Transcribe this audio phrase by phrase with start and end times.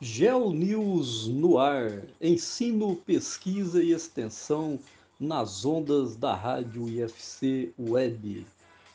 [0.00, 4.78] Geo News no ar, ensino, pesquisa e extensão
[5.18, 8.46] nas ondas da rádio IFC Web.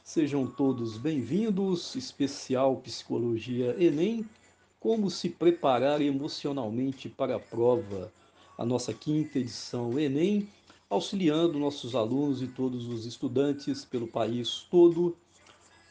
[0.02, 4.26] Sejam todos bem-vindos, especial Psicologia Enem,
[4.80, 8.10] como se preparar emocionalmente para a prova.
[8.58, 10.48] A nossa quinta edição Enem,
[10.90, 15.18] auxiliando nossos alunos e todos os estudantes pelo país todo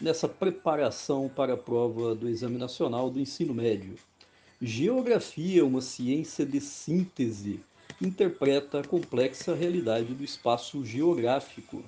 [0.01, 3.95] nessa preparação para a prova do Exame Nacional do Ensino Médio.
[4.65, 7.59] Geografia, uma ciência de síntese,
[8.01, 11.83] interpreta a complexa realidade do espaço geográfico.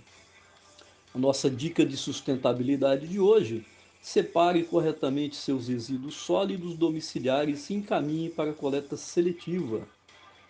[1.14, 3.64] A nossa dica de sustentabilidade de hoje:
[4.02, 9.86] separe corretamente seus resíduos sólidos domiciliares e encaminhe para a coleta seletiva.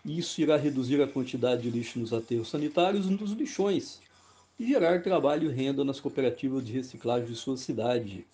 [0.02, 4.00] Isso irá reduzir a quantidade de lixo nos aterros sanitários e nos lixões
[4.58, 8.24] e gerar trabalho e renda nas cooperativas de reciclagem de sua cidade.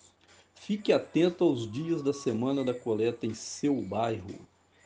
[0.55, 4.39] Fique atento aos dias da semana da coleta em seu bairro.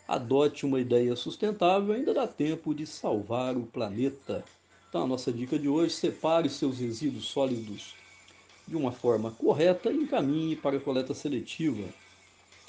[0.07, 4.43] Adote uma ideia sustentável, ainda dá tempo de salvar o planeta.
[4.87, 7.95] Então, a nossa dica de hoje: separe seus resíduos sólidos
[8.67, 11.87] de uma forma correta e encaminhe para a coleta seletiva.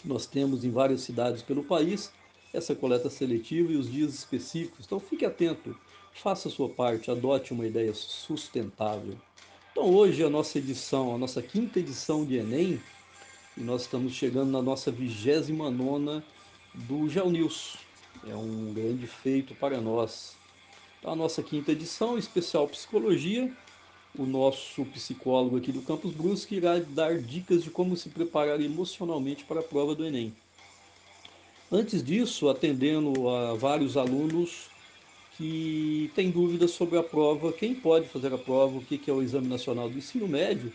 [0.05, 2.13] Nós temos em várias cidades pelo país
[2.53, 4.87] essa coleta seletiva e os dias específicos.
[4.87, 5.77] Então, fique atento,
[6.13, 9.17] faça a sua parte, adote uma ideia sustentável.
[9.79, 12.81] Então, hoje, a nossa edição, a nossa quinta edição de Enem,
[13.55, 16.23] e nós estamos chegando na nossa 29
[16.73, 17.77] do GeoNews.
[18.27, 20.35] É um grande feito para nós.
[20.99, 23.55] Então, a nossa quinta edição, especial Psicologia,
[24.19, 29.45] o nosso psicólogo aqui do Campus Brusque irá dar dicas de como se preparar emocionalmente
[29.45, 30.35] para a prova do Enem.
[31.71, 34.71] Antes disso, atendendo a vários alunos
[35.37, 39.23] que têm dúvidas sobre a prova, quem pode fazer a prova, o que é o
[39.23, 40.73] Exame Nacional do Ensino Médio,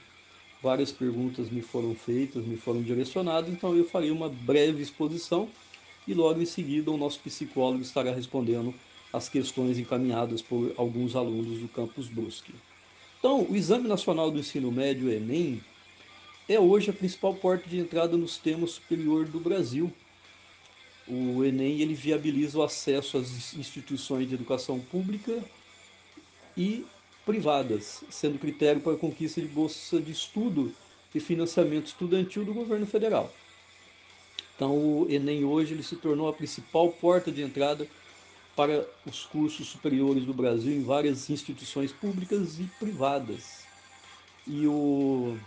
[0.61, 5.49] várias perguntas me foram feitas, me foram direcionadas, então eu farei uma breve exposição
[6.07, 8.73] e logo em seguida o nosso psicólogo estará respondendo
[9.11, 12.53] as questões encaminhadas por alguns alunos do campus Brusque.
[13.19, 15.61] Então, o Exame Nacional do Ensino Médio, Enem,
[16.47, 19.91] é hoje a principal porta de entrada no sistema superior do Brasil.
[21.13, 25.43] O Enem ele viabiliza o acesso às instituições de educação pública
[26.55, 26.85] e
[27.25, 30.73] privadas, sendo critério para a conquista de bolsa de estudo
[31.13, 33.29] e financiamento estudantil do governo federal.
[34.55, 37.85] Então, o Enem hoje ele se tornou a principal porta de entrada
[38.55, 43.65] para os cursos superiores do Brasil em várias instituições públicas e privadas.
[44.47, 45.37] E o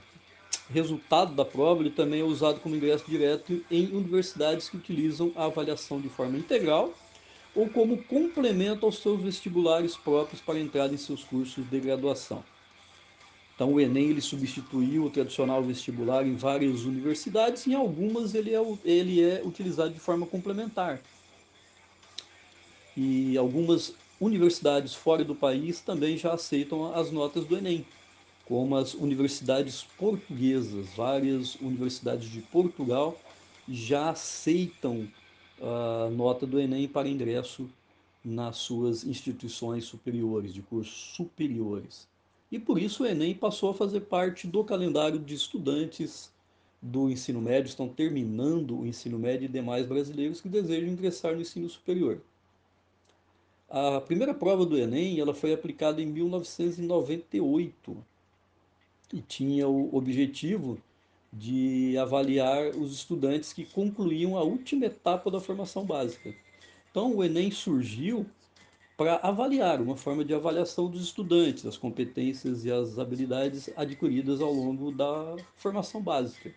[0.70, 5.44] resultado da prova ele também é usado como ingresso direto em universidades que utilizam a
[5.44, 6.94] avaliação de forma integral
[7.54, 12.42] ou como complemento aos seus vestibulares próprios para entrada em seus cursos de graduação.
[13.54, 18.60] Então o Enem ele substituiu o tradicional vestibular em várias universidades, em algumas ele é,
[18.84, 21.00] ele é utilizado de forma complementar.
[22.96, 27.86] E algumas universidades fora do país também já aceitam as notas do Enem,
[28.46, 30.88] como as universidades portuguesas.
[30.96, 33.18] Várias universidades de Portugal
[33.68, 35.08] já aceitam
[35.60, 37.68] a nota do Enem para ingresso
[38.24, 42.08] nas suas instituições superiores, de cursos superiores.
[42.50, 46.32] E por isso o Enem passou a fazer parte do calendário de estudantes
[46.80, 51.40] do ensino médio, estão terminando o ensino médio e demais brasileiros que desejam ingressar no
[51.40, 52.20] ensino superior.
[53.68, 57.96] A primeira prova do Enem ela foi aplicada em 1998
[59.12, 60.78] e tinha o objetivo
[61.32, 66.34] de avaliar os estudantes que concluíam a última etapa da formação básica.
[66.90, 68.24] Então, o Enem surgiu
[68.96, 74.52] para avaliar, uma forma de avaliação dos estudantes, as competências e as habilidades adquiridas ao
[74.52, 76.54] longo da formação básica.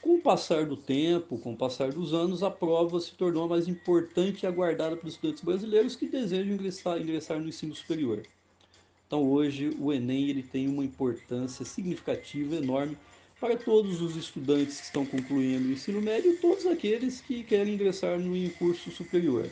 [0.00, 3.66] Com o passar do tempo, com o passar dos anos, a prova se tornou mais
[3.66, 8.22] importante e aguardada pelos estudantes brasileiros que desejam ingressar, ingressar no ensino superior.
[9.08, 12.94] Então, hoje, o Enem ele tem uma importância significativa, enorme,
[13.40, 17.72] para todos os estudantes que estão concluindo o ensino médio e todos aqueles que querem
[17.72, 19.48] ingressar no curso superior.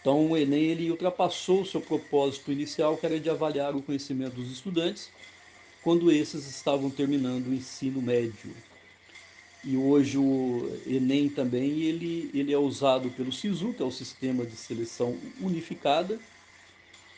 [0.00, 4.36] Então, o Enem ele ultrapassou o seu propósito inicial, que era de avaliar o conhecimento
[4.36, 5.10] dos estudantes
[5.82, 8.54] quando esses estavam terminando o ensino médio.
[9.64, 14.46] E hoje o Enem também ele, ele é usado pelo SISU, que é o Sistema
[14.46, 16.20] de Seleção Unificada,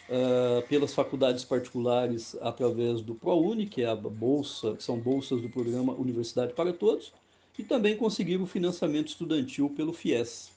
[0.09, 5.49] uh, pelas faculdades particulares através do ProUni, que é a bolsa, que são bolsas do
[5.49, 7.13] programa Universidade para Todos,
[7.59, 10.53] e também conseguiram financiamento estudantil pelo FIES.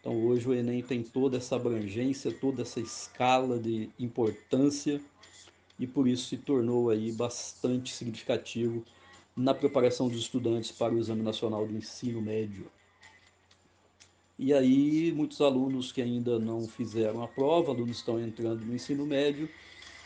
[0.00, 5.00] Então hoje o Enem tem toda essa abrangência, toda essa escala de importância
[5.78, 8.84] e por isso se tornou aí bastante significativo
[9.36, 12.66] na preparação dos estudantes para o Exame Nacional do Ensino Médio.
[14.42, 19.04] E aí, muitos alunos que ainda não fizeram a prova, alunos estão entrando no ensino
[19.04, 19.50] médio,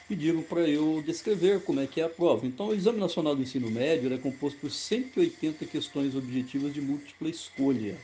[0.08, 2.44] pediram para eu descrever como é que é a prova.
[2.44, 7.28] Então, o Exame Nacional do Ensino Médio é composto por 180 questões objetivas de múltipla
[7.28, 7.96] escolha.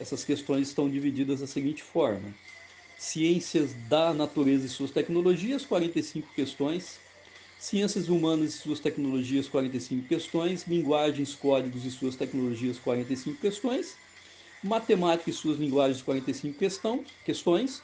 [0.00, 2.34] Essas questões estão divididas da seguinte forma:
[2.96, 6.98] Ciências da Natureza e suas tecnologias, 45 questões.
[7.58, 10.66] Ciências Humanas e suas tecnologias, 45 questões.
[10.66, 14.05] Linguagens, códigos e suas tecnologias, 45 questões.
[14.62, 17.82] Matemática e suas linguagens, 45 questão, questões.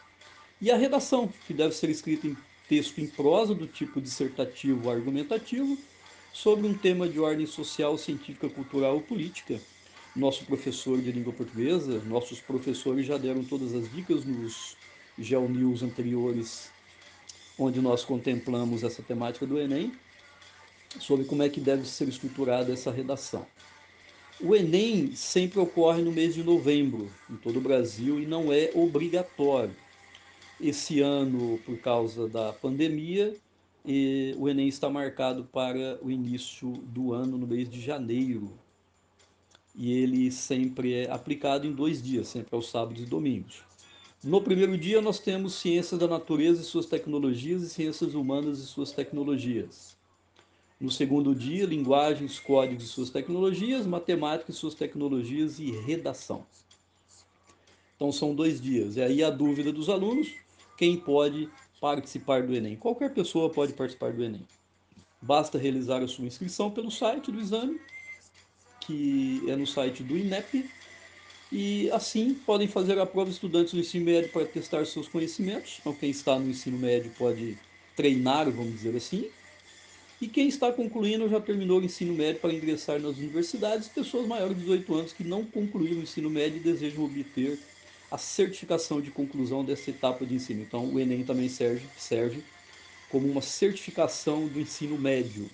[0.61, 2.37] E a redação, que deve ser escrita em
[2.69, 5.77] texto em prosa do tipo dissertativo ou argumentativo,
[6.33, 9.61] sobre um tema de ordem social, científica, cultural ou política.
[10.17, 14.77] Nosso professor de língua portuguesa, nossos professores já deram todas as dicas nos
[15.19, 16.71] GeoNews anteriores,
[17.59, 19.93] onde nós contemplamos essa temática do Enem,
[21.01, 23.47] sobre como é que deve ser estruturada essa redação.
[24.45, 28.73] O Enem sempre ocorre no mês de novembro, em todo o Brasil, e não é
[28.75, 29.77] obrigatório.
[30.61, 33.37] Esse ano, por causa da pandemia,
[34.37, 38.51] o Enem está marcado para o início do ano, no mês de janeiro.
[39.77, 43.63] E ele sempre é aplicado em dois dias, sempre aos sábados e domingos.
[44.25, 48.67] No primeiro dia, nós temos ciências da natureza e suas tecnologias e ciências humanas e
[48.67, 49.97] suas tecnologias.
[50.83, 56.45] No segundo dia, linguagens, códigos e suas tecnologias, matemática e suas tecnologias e redação.
[57.95, 58.97] Então são dois dias.
[58.97, 60.35] E aí a dúvida dos alunos,
[60.77, 61.49] quem pode
[61.81, 62.75] participar do Enem?
[62.75, 64.45] Qualquer pessoa pode participar do Enem.
[65.21, 67.81] Basta realizar a sua inscrição pelo site do exame,
[68.81, 70.69] que é no site do INEP,
[71.53, 75.77] e assim podem fazer a prova estudantes do ensino médio para testar seus conhecimentos.
[75.79, 77.57] Então, quem está no ensino médio pode
[77.95, 79.31] treinar, vamos dizer assim.
[80.23, 84.57] E quem está concluindo já terminou o ensino médio para ingressar nas universidades, pessoas maiores
[84.57, 87.59] de 18 anos que não concluíram o ensino médio e desejam obter
[88.09, 90.63] a certificação de conclusão dessa etapa de ensino.
[90.63, 92.41] Então, o Enem também serve, serve
[93.11, 95.51] como uma certificação do ensino médio.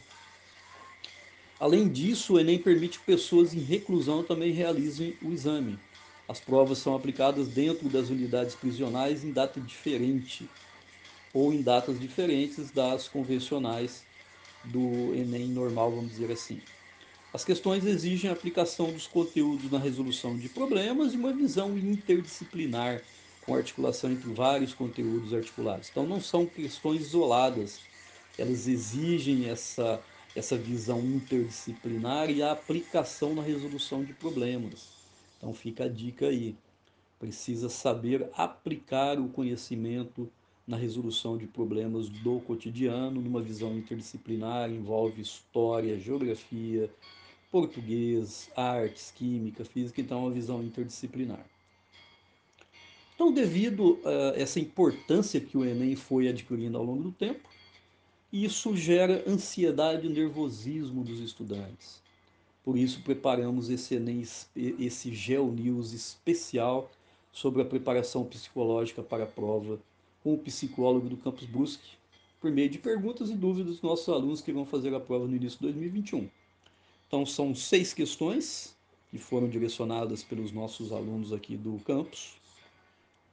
[1.58, 5.78] Além disso, o Enem permite que pessoas em reclusão também realizem o exame.
[6.28, 10.46] As provas são aplicadas dentro das unidades prisionais em data diferente
[11.32, 14.06] ou em datas diferentes das convencionais
[14.64, 16.60] do Enem normal, vamos dizer assim.
[17.32, 23.02] As questões exigem a aplicação dos conteúdos na resolução de problemas e uma visão interdisciplinar,
[23.42, 25.88] com articulação entre vários conteúdos articulados.
[25.90, 27.80] Então, não são questões isoladas,
[28.38, 30.00] elas exigem essa,
[30.34, 34.98] essa visão interdisciplinar e a aplicação na resolução de problemas.
[35.38, 36.56] Então fica a dica aí.
[37.18, 40.30] Precisa saber aplicar o conhecimento
[40.68, 46.90] na resolução de problemas do cotidiano, numa visão interdisciplinar, envolve história, geografia,
[47.50, 51.44] português, artes, química, física, então é uma visão interdisciplinar.
[53.14, 57.48] Então, devido a essa importância que o Enem foi adquirindo ao longo do tempo,
[58.30, 62.02] isso gera ansiedade e nervosismo dos estudantes.
[62.62, 64.22] Por isso, preparamos esse Enem,
[64.54, 66.90] esse Geo News especial
[67.32, 69.80] sobre a preparação psicológica para a prova
[70.28, 71.96] com o psicólogo do Campus Brusque,
[72.38, 75.34] por meio de perguntas e dúvidas dos nossos alunos que vão fazer a prova no
[75.34, 76.28] início de 2021.
[77.06, 78.76] Então, são seis questões
[79.10, 82.34] que foram direcionadas pelos nossos alunos aqui do campus,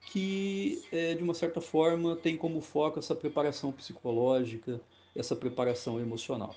[0.09, 4.79] que, é, de uma certa forma, tem como foco essa preparação psicológica,
[5.13, 6.55] essa preparação emocional.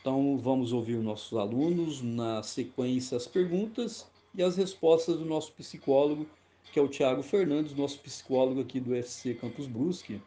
[0.00, 6.26] Então, vamos ouvir nossos alunos, na sequência, as perguntas e as respostas do nosso psicólogo,
[6.72, 10.20] que é o Tiago Fernandes, nosso psicólogo aqui do UFC Campus Brusque.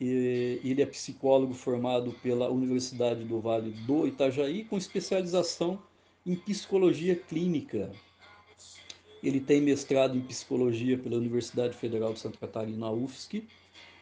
[0.00, 5.80] Ele é psicólogo formado pela Universidade do Vale do Itajaí, com especialização
[6.26, 7.90] em psicologia clínica.
[9.22, 13.44] Ele tem mestrado em psicologia pela Universidade Federal de Santa Catarina, UFSC,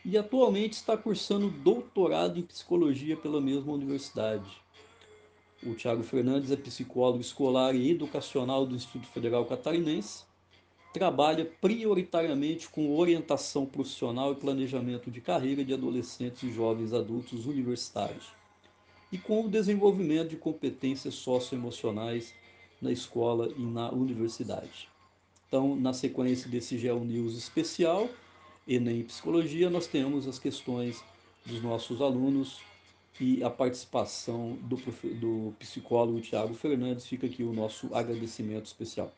[0.05, 4.51] e atualmente está cursando doutorado em psicologia pela mesma universidade.
[5.63, 10.25] O Tiago Fernandes é psicólogo escolar e educacional do Instituto Federal Catarinense.
[10.95, 18.29] Trabalha prioritariamente com orientação profissional e planejamento de carreira de adolescentes e jovens adultos universitários
[19.11, 22.33] e com o desenvolvimento de competências socioemocionais
[22.81, 24.89] na escola e na universidade.
[25.49, 28.09] Então, na sequência desse Geo News especial,
[28.67, 31.03] Enem Psicologia, nós temos as questões
[31.45, 32.61] dos nossos alunos
[33.21, 34.77] e a participação do,
[35.17, 37.05] do psicólogo Tiago Fernandes.
[37.05, 39.13] Fica aqui o nosso agradecimento especial.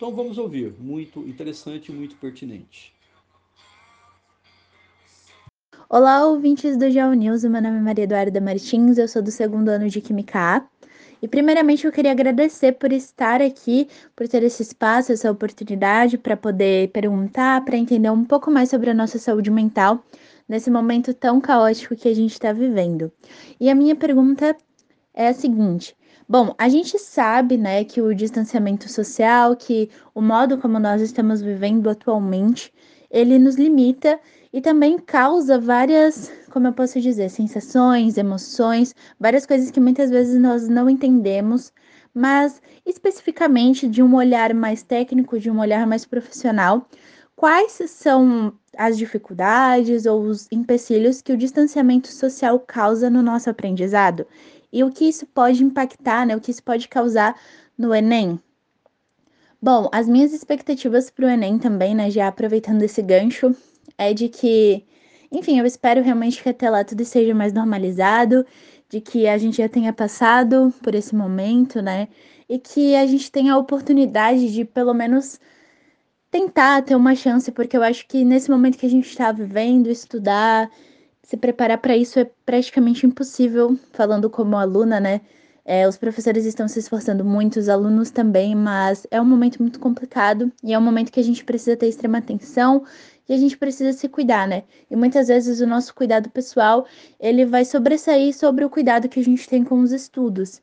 [0.00, 2.90] Então vamos ouvir, muito interessante e muito pertinente.
[5.90, 7.44] Olá, ouvintes do Geo News.
[7.44, 10.66] Meu nome é Maria Eduarda Martins, eu sou do segundo ano de Química A
[11.20, 16.34] E primeiramente eu queria agradecer por estar aqui, por ter esse espaço, essa oportunidade para
[16.34, 20.02] poder perguntar, para entender um pouco mais sobre a nossa saúde mental
[20.48, 23.12] nesse momento tão caótico que a gente está vivendo.
[23.60, 24.56] E a minha pergunta
[25.12, 25.94] é a seguinte:
[26.32, 31.42] Bom, a gente sabe, né, que o distanciamento social, que o modo como nós estamos
[31.42, 32.72] vivendo atualmente,
[33.10, 34.16] ele nos limita
[34.52, 40.40] e também causa várias, como eu posso dizer, sensações, emoções, várias coisas que muitas vezes
[40.40, 41.72] nós não entendemos,
[42.14, 46.88] mas especificamente de um olhar mais técnico, de um olhar mais profissional,
[47.34, 54.24] quais são as dificuldades ou os empecilhos que o distanciamento social causa no nosso aprendizado?
[54.72, 56.36] E o que isso pode impactar, né?
[56.36, 57.38] O que isso pode causar
[57.76, 58.40] no Enem.
[59.62, 62.10] Bom, as minhas expectativas para o Enem também, né?
[62.10, 63.54] Já aproveitando esse gancho,
[63.98, 64.84] é de que,
[65.30, 68.46] enfim, eu espero realmente que até lá tudo esteja mais normalizado,
[68.88, 72.08] de que a gente já tenha passado por esse momento, né?
[72.48, 75.38] E que a gente tenha a oportunidade de, pelo menos,
[76.30, 79.88] tentar ter uma chance, porque eu acho que nesse momento que a gente está vivendo,
[79.88, 80.70] estudar,
[81.30, 85.20] se preparar para isso é praticamente impossível, falando como aluna, né?
[85.64, 89.78] É, os professores estão se esforçando muito, os alunos também, mas é um momento muito
[89.78, 92.82] complicado e é um momento que a gente precisa ter extrema atenção
[93.28, 94.64] e a gente precisa se cuidar, né?
[94.90, 96.84] E muitas vezes o nosso cuidado pessoal
[97.20, 100.60] ele vai sobressair sobre o cuidado que a gente tem com os estudos.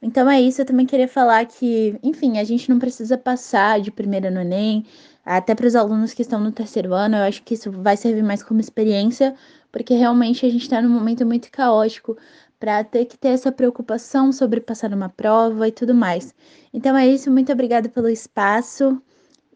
[0.00, 3.90] Então é isso, eu também queria falar que, enfim, a gente não precisa passar de
[3.90, 4.86] primeira no Enem,
[5.26, 8.22] até para os alunos que estão no terceiro ano, eu acho que isso vai servir
[8.22, 9.34] mais como experiência
[9.70, 12.16] porque realmente a gente está num momento muito caótico
[12.58, 16.34] para ter que ter essa preocupação sobre passar numa prova e tudo mais.
[16.72, 19.00] Então é isso, muito obrigada pelo espaço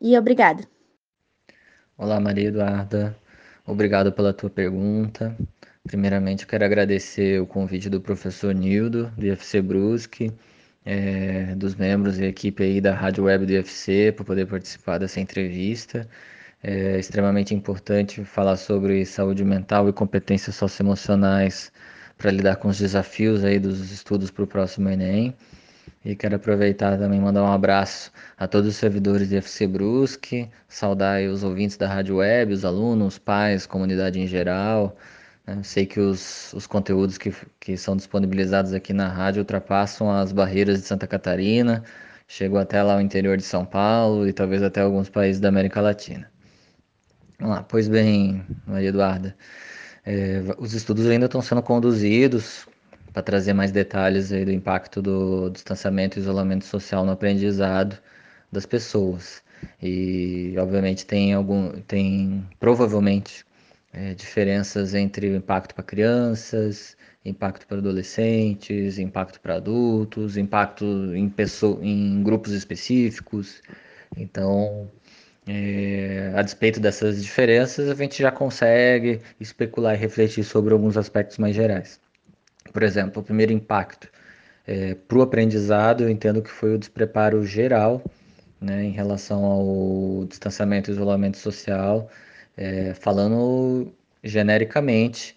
[0.00, 0.62] e obrigada.
[1.96, 3.16] Olá, Maria Eduarda.
[3.66, 5.36] Obrigado pela tua pergunta.
[5.84, 10.32] Primeiramente, quero agradecer o convite do professor Nildo, do IFC Brusque,
[10.84, 15.20] é, dos membros e equipe aí da Rádio Web do IFC, para poder participar dessa
[15.20, 16.08] entrevista.
[16.62, 21.72] É extremamente importante falar sobre saúde mental e competências socioemocionais
[22.18, 25.34] para lidar com os desafios aí dos estudos para o próximo Enem.
[26.04, 31.22] E quero aproveitar também mandar um abraço a todos os servidores de FC Brusque, saudar
[31.22, 34.96] os ouvintes da Rádio Web, os alunos, os pais, comunidade em geral.
[35.46, 35.62] Né?
[35.62, 40.80] Sei que os, os conteúdos que, que são disponibilizados aqui na rádio ultrapassam as barreiras
[40.80, 41.82] de Santa Catarina,
[42.28, 45.80] chegam até lá o interior de São Paulo e talvez até alguns países da América
[45.80, 46.30] Latina.
[47.68, 49.34] Pois bem, Maria Eduarda,
[50.04, 52.66] é, os estudos ainda estão sendo conduzidos
[53.12, 57.98] para trazer mais detalhes aí do impacto do distanciamento e isolamento social no aprendizado
[58.52, 59.42] das pessoas.
[59.82, 63.44] E, obviamente, tem algum, tem provavelmente
[63.92, 71.28] é, diferenças entre o impacto para crianças, impacto para adolescentes, impacto para adultos, impacto em,
[71.28, 73.62] pessoa, em grupos específicos.
[74.16, 74.90] Então,
[75.52, 81.38] é, a despeito dessas diferenças, a gente já consegue especular e refletir sobre alguns aspectos
[81.38, 82.00] mais gerais.
[82.72, 84.08] Por exemplo, o primeiro impacto
[84.64, 88.00] é, para o aprendizado, eu entendo que foi o despreparo geral
[88.60, 92.08] né, em relação ao distanciamento e isolamento social,
[92.56, 93.92] é, falando
[94.22, 95.34] genericamente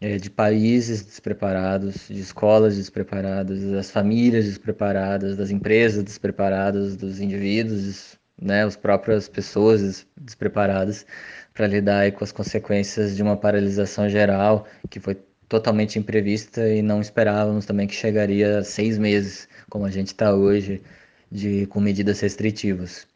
[0.00, 8.18] é, de países despreparados, de escolas despreparadas, das famílias despreparadas, das empresas despreparadas, dos indivíduos
[8.42, 11.06] né, as próprias pessoas despreparadas
[11.54, 15.16] para lidar com as consequências de uma paralisação geral que foi
[15.48, 20.34] totalmente imprevista e não esperávamos também que chegaria a seis meses, como a gente está
[20.34, 20.82] hoje,
[21.30, 23.06] de, com medidas restritivas.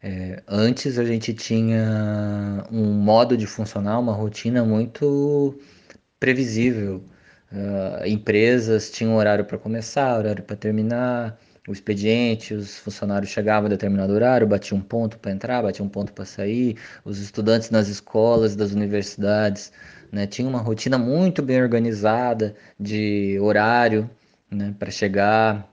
[0.00, 5.58] É, antes a gente tinha um modo de funcionar, uma rotina muito
[6.20, 7.02] previsível.
[7.50, 11.38] Uh, empresas tinham horário para começar, horário para terminar,
[11.68, 15.88] o expediente, os funcionários chegavam a determinado horário, batiam um ponto para entrar, batiam um
[15.88, 19.70] ponto para sair, os estudantes nas escolas, das universidades,
[20.10, 24.10] né, tinham uma rotina muito bem organizada de horário
[24.50, 25.70] né, para chegar,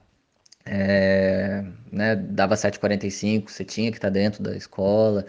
[0.66, 5.24] é, né, dava 7h45, você tinha que estar dentro da escola,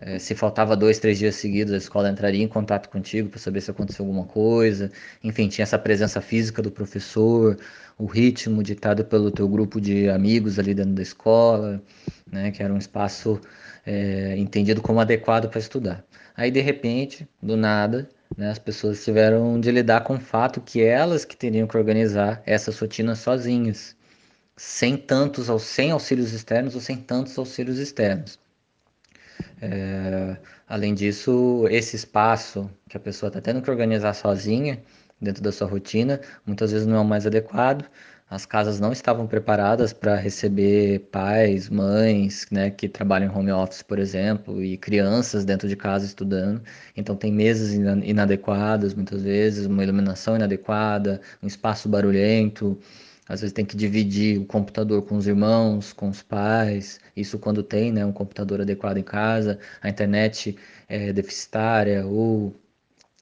[0.00, 3.60] é, se faltava dois, três dias seguidos, a escola entraria em contato contigo para saber
[3.60, 4.90] se aconteceu alguma coisa.
[5.22, 7.58] Enfim, tinha essa presença física do professor,
[7.98, 11.82] o ritmo ditado pelo teu grupo de amigos ali dentro da escola,
[12.30, 13.40] né, que era um espaço
[13.84, 16.04] é, entendido como adequado para estudar.
[16.36, 20.80] Aí, de repente, do nada, né, as pessoas tiveram de lidar com o fato que
[20.80, 23.96] elas que teriam que organizar essas rotinas sozinhas,
[24.56, 28.38] sem tantos, sem auxílios externos ou sem tantos auxílios externos.
[29.60, 34.82] É, além disso, esse espaço que a pessoa está tendo que organizar sozinha,
[35.20, 37.84] dentro da sua rotina, muitas vezes não é o mais adequado,
[38.30, 43.82] as casas não estavam preparadas para receber pais, mães, né, que trabalham em home office,
[43.82, 46.62] por exemplo, e crianças dentro de casa estudando.
[46.94, 52.78] Então tem mesas inadequadas, muitas vezes, uma iluminação inadequada, um espaço barulhento.
[53.28, 57.00] Às vezes tem que dividir o computador com os irmãos, com os pais.
[57.16, 59.58] Isso quando tem, né, um computador adequado em casa.
[59.82, 60.56] A internet
[60.88, 62.54] é deficitária ou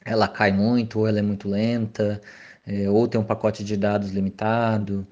[0.04, 2.20] ela cai muito ou ela é muito lenta
[2.66, 5.06] é, ou tem um pacote de dados limitado,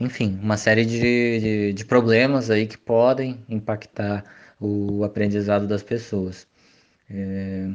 [0.00, 1.00] enfim, uma série de,
[1.40, 4.24] de, de problemas aí que podem impactar
[4.60, 6.46] o aprendizado das pessoas.
[7.10, 7.70] É,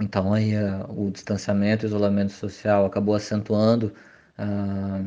[0.00, 3.92] então aí a, o distanciamento, isolamento social acabou acentuando
[4.38, 5.02] a,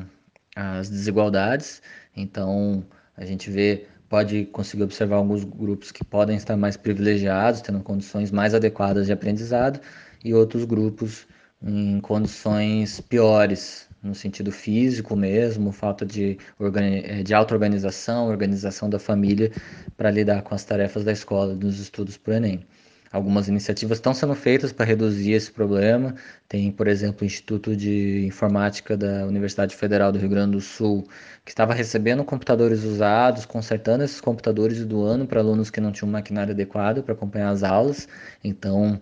[0.59, 1.81] as desigualdades.
[2.15, 2.85] Então
[3.15, 8.31] a gente vê, pode conseguir observar alguns grupos que podem estar mais privilegiados, tendo condições
[8.31, 9.79] mais adequadas de aprendizado,
[10.23, 11.27] e outros grupos
[11.61, 19.51] em condições piores, no sentido físico mesmo, falta de, eh, de auto-organização, organização da família
[19.97, 22.65] para lidar com as tarefas da escola, dos estudos para o Enem.
[23.11, 26.15] Algumas iniciativas estão sendo feitas para reduzir esse problema.
[26.47, 31.07] Tem, por exemplo, o Instituto de Informática da Universidade Federal do Rio Grande do Sul,
[31.43, 36.11] que estava recebendo computadores usados, consertando esses computadores e doando para alunos que não tinham
[36.11, 38.07] maquinário adequado para acompanhar as aulas.
[38.43, 39.01] Então,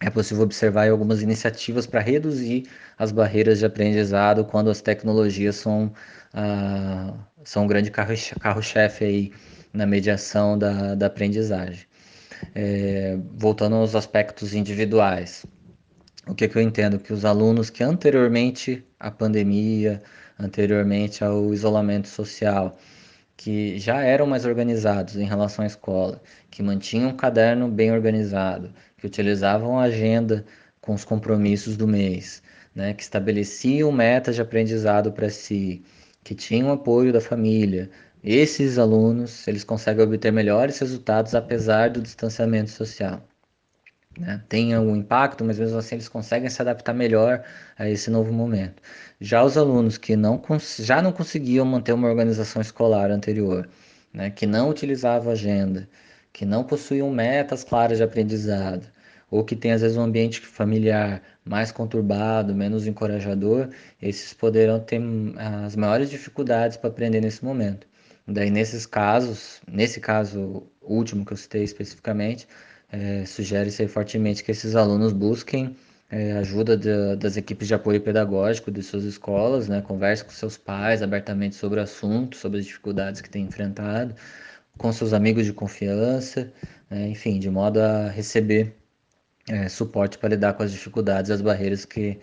[0.00, 2.68] é possível observar algumas iniciativas para reduzir
[2.98, 5.92] as barreiras de aprendizado quando as tecnologias são,
[6.32, 9.32] ah, são um grande carro-chefe aí
[9.72, 11.89] na mediação da, da aprendizagem.
[12.54, 15.44] É, voltando aos aspectos individuais,
[16.26, 16.98] o que, que eu entendo?
[16.98, 20.02] Que os alunos que anteriormente à pandemia,
[20.38, 22.78] anteriormente ao isolamento social,
[23.36, 26.20] que já eram mais organizados em relação à escola,
[26.50, 30.44] que mantinham um caderno bem organizado, que utilizavam a agenda
[30.80, 32.42] com os compromissos do mês,
[32.74, 35.82] né, que estabeleciam metas de aprendizado para si,
[36.22, 37.90] que tinham apoio da família.
[38.22, 43.22] Esses alunos, eles conseguem obter melhores resultados apesar do distanciamento social.
[44.18, 44.42] Né?
[44.48, 47.42] Tem algum impacto, mas mesmo assim eles conseguem se adaptar melhor
[47.78, 48.82] a esse novo momento.
[49.20, 50.42] Já os alunos que não,
[50.78, 53.68] já não conseguiam manter uma organização escolar anterior,
[54.12, 54.30] né?
[54.30, 55.88] que não utilizavam agenda,
[56.32, 58.86] que não possuíam metas claras de aprendizado,
[59.30, 63.70] ou que tem às vezes um ambiente familiar mais conturbado, menos encorajador,
[64.02, 65.00] esses poderão ter
[65.64, 67.89] as maiores dificuldades para aprender nesse momento.
[68.32, 72.46] Daí, nesses casos, nesse caso último que eu citei especificamente,
[72.92, 75.76] é, sugere-se fortemente que esses alunos busquem
[76.08, 80.56] é, ajuda de, das equipes de apoio pedagógico de suas escolas, né, converse com seus
[80.56, 84.14] pais abertamente sobre o assunto, sobre as dificuldades que têm enfrentado,
[84.78, 86.52] com seus amigos de confiança,
[86.88, 88.76] né, enfim, de modo a receber
[89.48, 92.18] é, suporte para lidar com as dificuldades, as barreiras que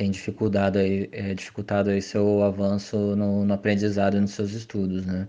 [0.00, 5.04] têm dificultado aí, é, dificultado aí seu avanço no, no aprendizado e nos seus estudos,
[5.04, 5.28] né?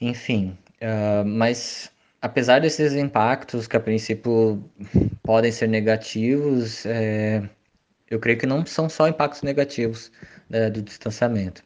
[0.00, 1.90] Enfim, uh, mas
[2.22, 4.64] apesar desses impactos que a princípio
[5.22, 7.46] podem ser negativos, é,
[8.10, 10.10] eu creio que não são só impactos negativos
[10.48, 11.62] né, do distanciamento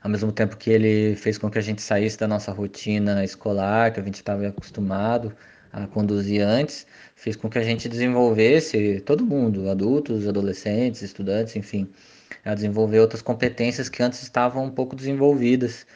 [0.00, 3.92] ao mesmo tempo que ele fez com que a gente saísse da nossa rotina escolar,
[3.92, 5.34] que a gente estava acostumado
[5.84, 11.88] a conduzir antes, fez com que a gente desenvolvesse, todo mundo, adultos, adolescentes, estudantes, enfim,
[12.44, 15.86] a desenvolver outras competências que antes estavam um pouco desenvolvidas,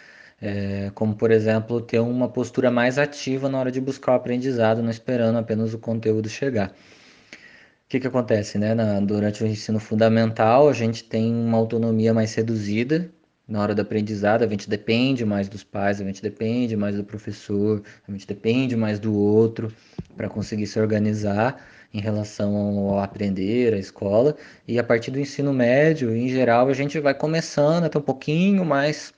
[0.40, 4.83] é, como, por exemplo, ter uma postura mais ativa na hora de buscar o aprendizado,
[4.83, 6.71] não esperando apenas o conteúdo chegar.
[6.71, 8.75] O que, que acontece, né?
[8.75, 13.11] Na, durante o ensino fundamental, a gente tem uma autonomia mais reduzida,
[13.53, 17.05] na hora do aprendizado, a gente depende mais dos pais, a gente depende mais do
[17.05, 19.71] professor, a gente depende mais do outro
[20.17, 21.62] para conseguir se organizar
[21.93, 24.35] em relação ao aprender, a escola.
[24.67, 28.03] E a partir do ensino médio, em geral, a gente vai começando a ter um
[28.03, 29.12] pouquinho mais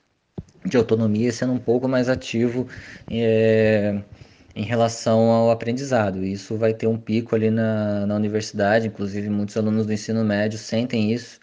[0.67, 2.67] de autonomia, sendo um pouco mais ativo
[3.09, 4.01] é,
[4.57, 6.25] em relação ao aprendizado.
[6.25, 10.59] Isso vai ter um pico ali na, na universidade, inclusive muitos alunos do ensino médio
[10.59, 11.39] sentem isso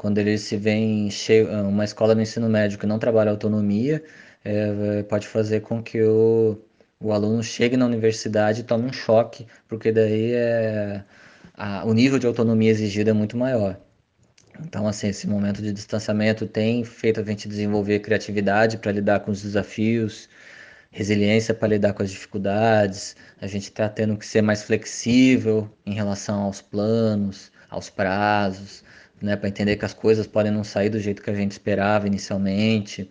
[0.00, 4.02] quando eles se veem cheio, uma escola no ensino médio que não trabalha autonomia,
[4.42, 6.58] é, pode fazer com que o,
[6.98, 11.04] o aluno chegue na universidade e tome um choque, porque daí é,
[11.54, 13.78] a, o nível de autonomia exigido é muito maior.
[14.64, 19.30] Então, assim, esse momento de distanciamento tem feito a gente desenvolver criatividade para lidar com
[19.30, 20.30] os desafios,
[20.90, 25.92] resiliência para lidar com as dificuldades, a gente está tendo que ser mais flexível em
[25.92, 28.82] relação aos planos, aos prazos,
[29.22, 32.06] né, para entender que as coisas podem não sair do jeito que a gente esperava
[32.06, 33.08] inicialmente.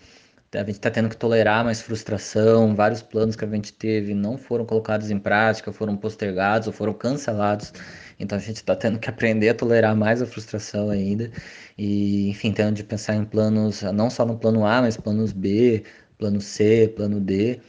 [0.53, 4.37] A gente está tendo que tolerar mais frustração, vários planos que a gente teve não
[4.37, 7.71] foram colocados em prática, foram postergados ou foram cancelados
[8.19, 11.31] Então a gente está tendo que aprender a tolerar mais a frustração ainda.
[11.77, 15.83] E, enfim, tendo de pensar em planos, não só no plano A, mas planos B,
[16.17, 17.59] plano C, plano D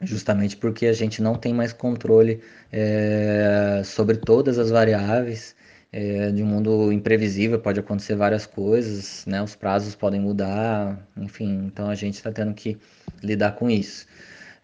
[0.00, 2.40] justamente porque a gente não tem mais controle
[2.72, 5.54] é, sobre todas as variáveis
[5.92, 9.42] é, de um mundo imprevisível, pode acontecer várias coisas, né?
[9.42, 12.78] Os prazos podem mudar, enfim, então a gente está tendo que
[13.22, 14.06] lidar com isso.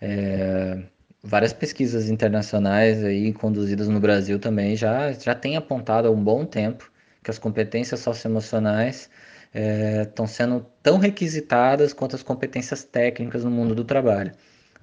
[0.00, 0.82] É,
[1.22, 6.44] várias pesquisas internacionais aí conduzidas no Brasil também já já têm apontado há um bom
[6.44, 6.90] tempo
[7.22, 9.08] que as competências socioemocionais
[10.02, 14.32] estão é, sendo tão requisitadas quanto as competências técnicas no mundo do trabalho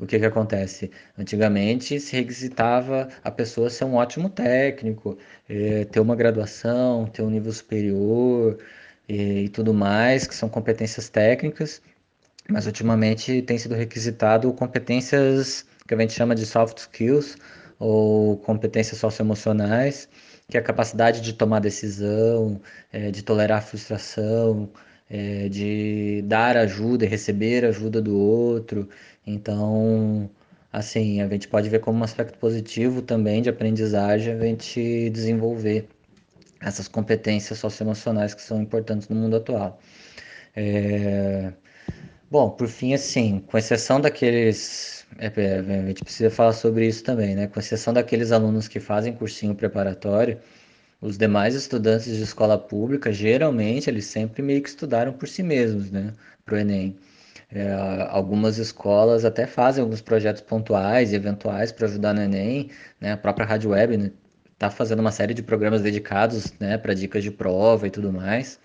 [0.01, 0.89] o que que acontece?
[1.17, 5.15] Antigamente se requisitava a pessoa ser um ótimo técnico,
[5.47, 8.57] é, ter uma graduação, ter um nível superior
[9.07, 11.83] e, e tudo mais, que são competências técnicas,
[12.49, 17.37] mas ultimamente tem sido requisitado competências que a gente chama de soft skills
[17.79, 20.09] ou competências socioemocionais,
[20.49, 22.59] que é a capacidade de tomar decisão,
[22.91, 24.69] é, de tolerar frustração,
[25.49, 28.87] de dar ajuda e receber ajuda do outro.
[29.25, 30.29] Então,
[30.71, 35.87] assim, a gente pode ver como um aspecto positivo também de aprendizagem a gente desenvolver
[36.61, 39.79] essas competências socioemocionais que são importantes no mundo atual.
[40.55, 41.53] É...
[42.29, 45.05] Bom, por fim, assim, com exceção daqueles.
[45.19, 47.47] É, é, a gente precisa falar sobre isso também, né?
[47.47, 50.39] Com exceção daqueles alunos que fazem cursinho preparatório,
[51.01, 55.91] os demais estudantes de escola pública, geralmente, eles sempre meio que estudaram por si mesmos,
[55.91, 56.13] né?
[56.45, 56.97] Para o Enem.
[57.53, 57.69] É,
[58.09, 63.11] algumas escolas até fazem alguns projetos pontuais e eventuais para ajudar no Enem, né?
[63.13, 64.11] A própria Rádio Web está né?
[64.57, 68.59] Tá fazendo uma série de programas dedicados, né, para dicas de prova e tudo mais.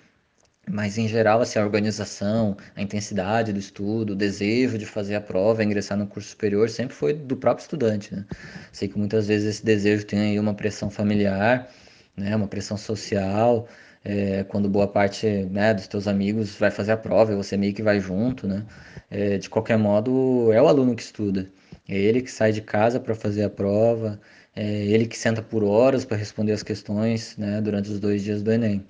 [0.68, 5.20] Mas em geral, assim, a organização, a intensidade do estudo, o desejo de fazer a
[5.20, 8.24] prova, ingressar no curso superior, sempre foi do próprio estudante, né?
[8.72, 11.68] Sei que muitas vezes esse desejo tem aí uma pressão familiar,
[12.16, 13.68] né, uma pressão social,
[14.06, 17.74] é, quando boa parte né, dos teus amigos vai fazer a prova e você meio
[17.74, 18.64] que vai junto, né?
[19.10, 21.50] É, de qualquer modo, é o aluno que estuda.
[21.88, 24.20] É ele que sai de casa para fazer a prova,
[24.54, 28.42] é ele que senta por horas para responder as questões né, durante os dois dias
[28.42, 28.86] do Enem.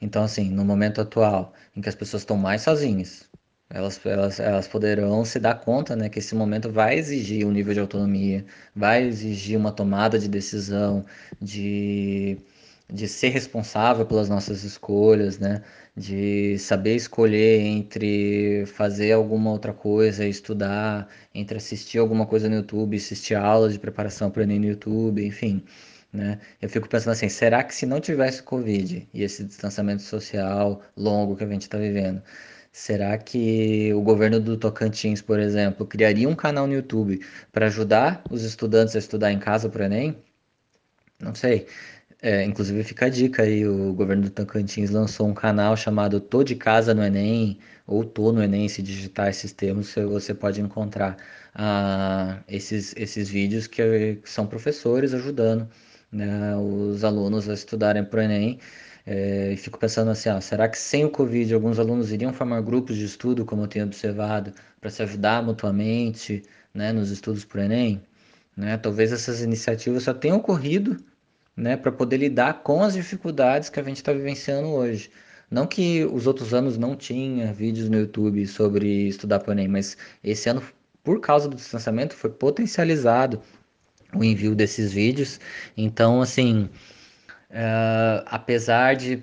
[0.00, 3.28] Então, assim, no momento atual, em que as pessoas estão mais sozinhas,
[3.70, 7.74] elas, elas, elas poderão se dar conta né, que esse momento vai exigir um nível
[7.74, 11.04] de autonomia, vai exigir uma tomada de decisão,
[11.40, 12.38] de
[12.92, 15.62] de ser responsável pelas nossas escolhas, né?
[15.96, 22.96] De saber escolher entre fazer alguma outra coisa, estudar, entre assistir alguma coisa no YouTube,
[22.96, 25.64] assistir aulas de preparação para o Enem no YouTube, enfim.
[26.12, 26.38] Né?
[26.62, 31.36] Eu fico pensando assim, será que se não tivesse Covid e esse distanciamento social longo
[31.36, 32.22] que a gente está vivendo,
[32.72, 37.20] será que o governo do Tocantins, por exemplo, criaria um canal no YouTube
[37.52, 40.16] para ajudar os estudantes a estudar em casa para o Enem?
[41.20, 41.66] Não sei.
[42.26, 46.42] É, inclusive fica a dica aí, o governo do Tocantins lançou um canal chamado Tô
[46.42, 51.18] de Casa no Enem, ou Tô no Enem, se digitar esses termos, você pode encontrar
[51.54, 55.68] ah, esses, esses vídeos que são professores ajudando
[56.10, 58.58] né, os alunos a estudarem para o Enem.
[59.06, 62.96] É, e fico pensando assim, será que sem o Covid alguns alunos iriam formar grupos
[62.96, 67.64] de estudo, como eu tenho observado, para se ajudar mutuamente né, nos estudos para o
[67.64, 68.02] Enem?
[68.56, 68.78] Né?
[68.78, 70.96] Talvez essas iniciativas só tenham ocorrido
[71.56, 75.10] né, para poder lidar com as dificuldades que a gente está vivenciando hoje.
[75.50, 79.68] Não que os outros anos não tinha vídeos no YouTube sobre estudar para o Enem,
[79.68, 80.62] mas esse ano,
[81.02, 83.40] por causa do distanciamento, foi potencializado
[84.14, 85.38] o envio desses vídeos.
[85.76, 86.68] Então, assim,
[87.50, 89.22] uh, apesar de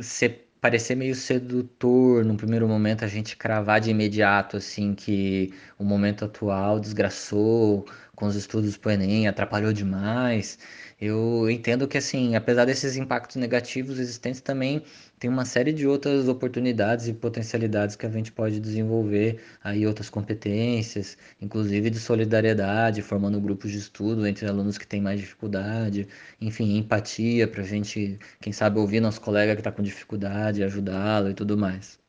[0.00, 5.84] ser parecer meio sedutor no primeiro momento a gente cravar de imediato assim que o
[5.84, 10.58] momento atual desgraçou com os estudos para o Enem, atrapalhou demais.
[11.00, 14.82] Eu entendo que, assim, apesar desses impactos negativos existentes, também
[15.20, 20.08] tem uma série de outras oportunidades e potencialidades que a gente pode desenvolver aí outras
[20.08, 26.08] competências, inclusive de solidariedade, formando grupos de estudo entre alunos que têm mais dificuldade,
[26.40, 31.28] enfim, empatia para a gente, quem sabe, ouvir nosso colega que está com dificuldade, ajudá-lo
[31.30, 32.00] e tudo mais.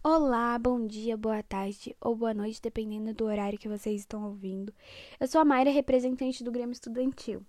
[0.00, 4.72] Olá, bom dia, boa tarde ou boa noite, dependendo do horário que vocês estão ouvindo.
[5.18, 7.44] Eu sou a Mayra, representante do Grêmio Estudantil.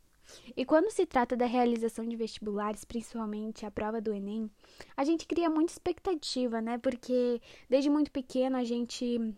[0.56, 4.50] E quando se trata da realização de vestibulares, principalmente a prova do Enem,
[4.96, 6.78] a gente cria muita expectativa, né?
[6.78, 9.34] Porque desde muito pequeno a gente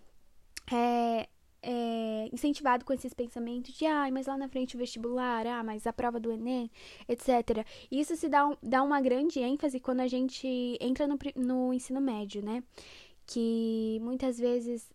[0.72, 1.28] é,
[1.62, 5.88] é, incentivado com esses pensamentos de, ah, mas lá na frente o vestibular, ah, mas
[5.88, 6.72] a prova do Enem,
[7.08, 7.66] etc.
[7.92, 11.74] E isso se dá, um, dá uma grande ênfase quando a gente entra no, no
[11.74, 12.64] ensino médio, né?
[13.28, 14.90] que muitas vezes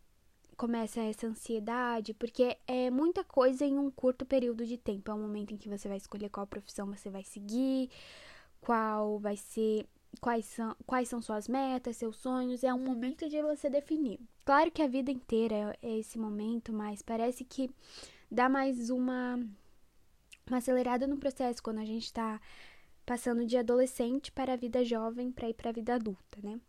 [0.63, 5.11] começa essa ansiedade, porque é muita coisa em um curto período de tempo.
[5.11, 7.91] É o momento em que você vai escolher qual profissão você vai seguir,
[8.61, 9.85] qual vai ser,
[10.21, 12.63] quais são, quais são suas metas, seus sonhos.
[12.63, 14.21] É um momento de você definir.
[14.45, 17.69] Claro que a vida inteira é esse momento, mas parece que
[18.31, 19.45] dá mais uma,
[20.47, 22.41] uma acelerada no processo quando a gente está
[23.05, 26.61] passando de adolescente para a vida jovem para ir para a vida adulta, né?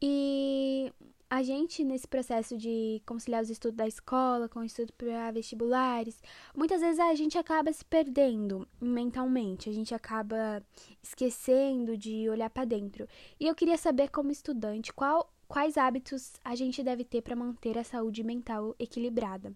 [0.00, 0.90] E
[1.30, 6.20] a gente, nesse processo de conciliar os estudos da escola com o estudo para vestibulares,
[6.56, 10.60] muitas vezes a gente acaba se perdendo mentalmente, a gente acaba
[11.00, 13.06] esquecendo de olhar para dentro.
[13.38, 17.78] E eu queria saber, como estudante, qual, quais hábitos a gente deve ter para manter
[17.78, 19.54] a saúde mental equilibrada.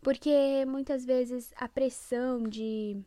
[0.00, 3.00] Porque muitas vezes a pressão de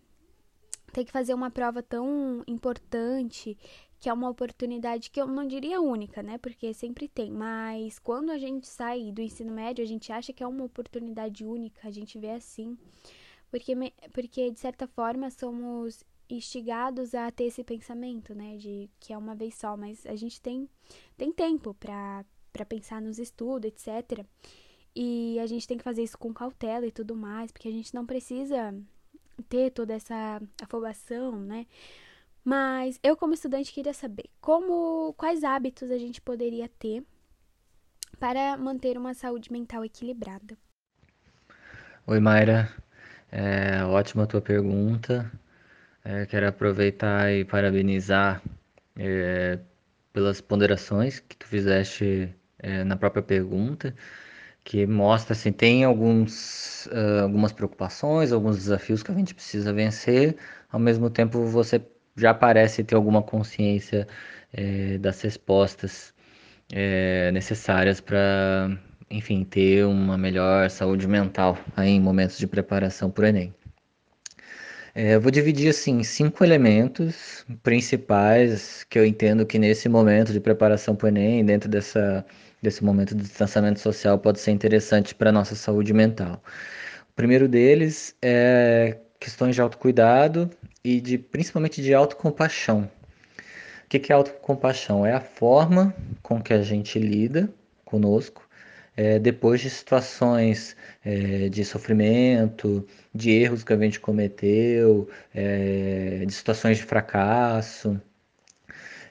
[0.94, 3.58] ter que fazer uma prova tão importante
[4.06, 6.38] que é uma oportunidade que eu não diria única, né?
[6.38, 10.44] Porque sempre tem, mas quando a gente sai do ensino médio, a gente acha que
[10.44, 12.78] é uma oportunidade única, a gente vê assim,
[13.50, 13.74] porque,
[14.14, 18.58] porque de certa forma somos instigados a ter esse pensamento, né?
[18.58, 20.70] De que é uma vez só, mas a gente tem,
[21.18, 22.24] tem tempo para
[22.70, 24.24] pensar nos estudos, etc.
[24.96, 27.92] E a gente tem que fazer isso com cautela e tudo mais, porque a gente
[27.92, 28.72] não precisa
[29.50, 31.66] ter toda essa afobação, né?
[32.46, 37.04] Mas eu, como estudante, queria saber como, quais hábitos a gente poderia ter
[38.20, 40.56] para manter uma saúde mental equilibrada.
[42.06, 42.72] Oi, Mayra.
[43.32, 45.32] É, ótima a tua pergunta.
[46.04, 48.44] É, quero aproveitar e parabenizar
[48.96, 49.58] é,
[50.14, 53.96] pelas ponderações que tu fizeste é, na própria pergunta,
[54.64, 60.38] que mostra assim, tem alguns, uh, algumas preocupações, alguns desafios que a gente precisa vencer,
[60.72, 61.80] ao mesmo tempo você
[62.16, 64.08] já parece ter alguma consciência
[64.54, 66.14] é, das respostas
[66.72, 68.78] é, necessárias para,
[69.10, 73.54] enfim, ter uma melhor saúde mental aí em momentos de preparação para o Enem.
[74.94, 80.40] É, eu vou dividir assim cinco elementos principais que eu entendo que nesse momento de
[80.40, 82.26] preparação para o Enem, dentro dessa,
[82.62, 86.42] desse momento de distanciamento social, pode ser interessante para a nossa saúde mental.
[87.10, 90.50] O primeiro deles é questões de autocuidado
[90.84, 92.90] e de principalmente de autocompaixão.
[93.86, 95.06] O que é autocompaixão?
[95.06, 97.50] É a forma com que a gente lida
[97.84, 98.46] conosco
[98.98, 106.34] é, depois de situações é, de sofrimento, de erros que a gente cometeu, é, de
[106.34, 108.00] situações de fracasso.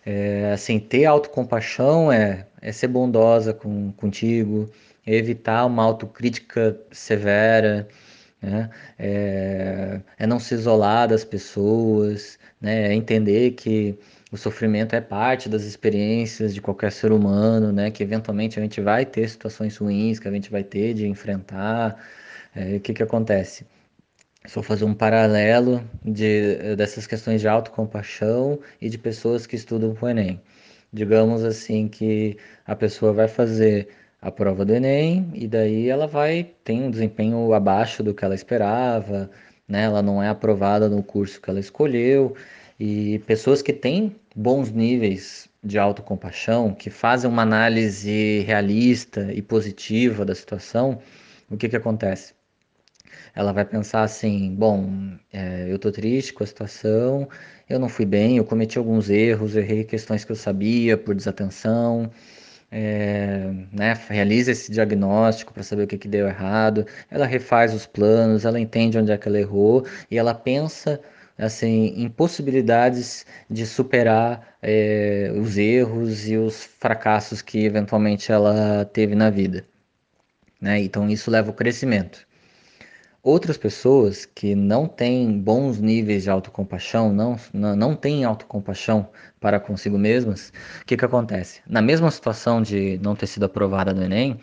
[0.06, 4.70] É, assim, ter autocompaixão é, é ser bondosa com, contigo,
[5.06, 7.88] evitar uma autocrítica severa,
[8.44, 8.70] né?
[8.98, 12.88] É, é, não se isolar das pessoas, né?
[12.90, 13.98] É entender que
[14.30, 17.90] o sofrimento é parte das experiências de qualquer ser humano, né?
[17.90, 21.96] Que eventualmente a gente vai ter situações ruins, que a gente vai ter de enfrentar.
[22.54, 23.66] É, o que que acontece?
[24.46, 30.08] Só fazer um paralelo de, dessas questões de autocompaixão e de pessoas que estudam o
[30.08, 30.40] Enem.
[30.92, 33.88] Digamos assim que a pessoa vai fazer
[34.24, 38.34] a prova do Enem e daí ela vai tem um desempenho abaixo do que ela
[38.34, 39.30] esperava,
[39.68, 39.82] né?
[39.84, 42.34] Ela não é aprovada no curso que ela escolheu
[42.80, 50.24] e pessoas que têm bons níveis de autocompaixão, que fazem uma análise realista e positiva
[50.24, 50.98] da situação,
[51.50, 52.34] o que que acontece?
[53.34, 57.28] Ela vai pensar assim, bom, é, eu tô triste com a situação,
[57.68, 62.10] eu não fui bem, eu cometi alguns erros, errei questões que eu sabia por desatenção,
[62.76, 67.86] é, né, realiza esse diagnóstico para saber o que, que deu errado, ela refaz os
[67.86, 71.00] planos, ela entende onde é que ela errou e ela pensa
[71.38, 79.14] assim em possibilidades de superar é, os erros e os fracassos que eventualmente ela teve
[79.14, 79.64] na vida.
[80.60, 80.80] Né?
[80.80, 82.26] Então isso leva ao crescimento.
[83.24, 89.08] Outras pessoas que não têm bons níveis de autocompaixão, não, não, não têm autocompaixão
[89.40, 91.62] para consigo mesmas, o que, que acontece?
[91.66, 94.38] Na mesma situação de não ter sido aprovada no Enem,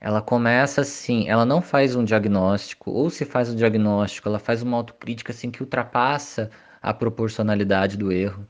[0.00, 4.60] ela começa assim, ela não faz um diagnóstico, ou se faz um diagnóstico, ela faz
[4.60, 6.50] uma autocrítica assim que ultrapassa
[6.82, 8.44] a proporcionalidade do erro.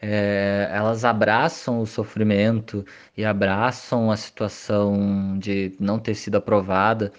[0.00, 2.82] É, elas abraçam o sofrimento
[3.14, 7.12] e abraçam a situação de não ter sido aprovada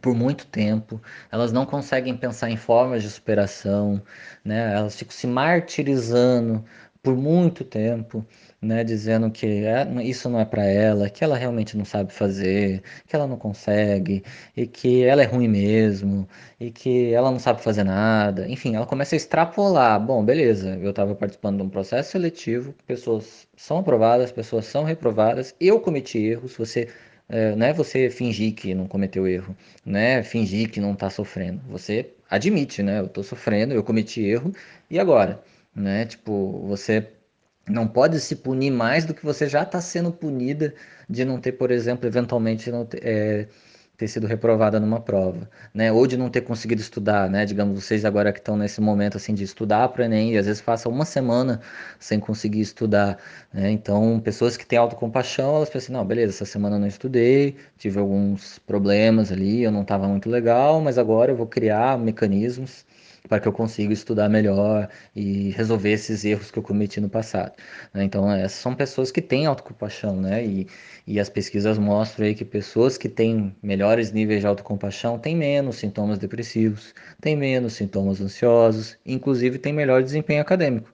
[0.00, 4.02] por muito tempo, elas não conseguem pensar em formas de superação,
[4.44, 4.74] né?
[4.74, 6.64] Elas ficam se martirizando
[7.02, 8.26] por muito tempo,
[8.60, 8.82] né?
[8.82, 13.14] Dizendo que é, isso não é para ela, que ela realmente não sabe fazer, que
[13.14, 14.24] ela não consegue
[14.56, 16.26] e que ela é ruim mesmo
[16.58, 18.48] e que ela não sabe fazer nada.
[18.48, 20.00] Enfim, ela começa a extrapolar.
[20.00, 25.54] Bom, beleza, eu estava participando de um processo seletivo, pessoas são aprovadas, pessoas são reprovadas,
[25.60, 26.88] eu cometi erros, você
[27.28, 31.10] é, não é você fingir que não cometeu erro, não é fingir que não está
[31.10, 31.60] sofrendo.
[31.68, 33.00] Você admite, né?
[33.00, 34.52] Eu estou sofrendo, eu cometi erro,
[34.90, 35.42] e agora?
[35.74, 36.06] Né?
[36.06, 37.08] Tipo, você
[37.68, 40.74] não pode se punir mais do que você já está sendo punida
[41.08, 43.48] de não ter, por exemplo, eventualmente não ter, é,
[43.96, 45.92] ter sido reprovada numa prova, né?
[45.92, 47.44] Ou de não ter conseguido estudar, né?
[47.44, 50.60] Digamos, vocês agora que estão nesse momento assim de estudar para Enem e às vezes
[50.60, 51.60] passam uma semana
[51.98, 53.18] sem conseguir estudar,
[53.52, 53.70] né?
[53.70, 57.98] Então, pessoas que têm autocompaixão, elas pensam, não, beleza, essa semana eu não estudei, tive
[58.00, 62.84] alguns problemas ali, eu não estava muito legal, mas agora eu vou criar mecanismos
[63.28, 67.52] para que eu consiga estudar melhor e resolver esses erros que eu cometi no passado.
[67.92, 68.04] Né?
[68.04, 70.44] Então, essas são pessoas que têm autocompaixão, né?
[70.44, 70.66] E,
[71.06, 75.76] e as pesquisas mostram aí que pessoas que têm melhores níveis de autocompaixão têm menos
[75.76, 80.93] sintomas depressivos, têm menos sintomas ansiosos, inclusive têm melhor desempenho acadêmico.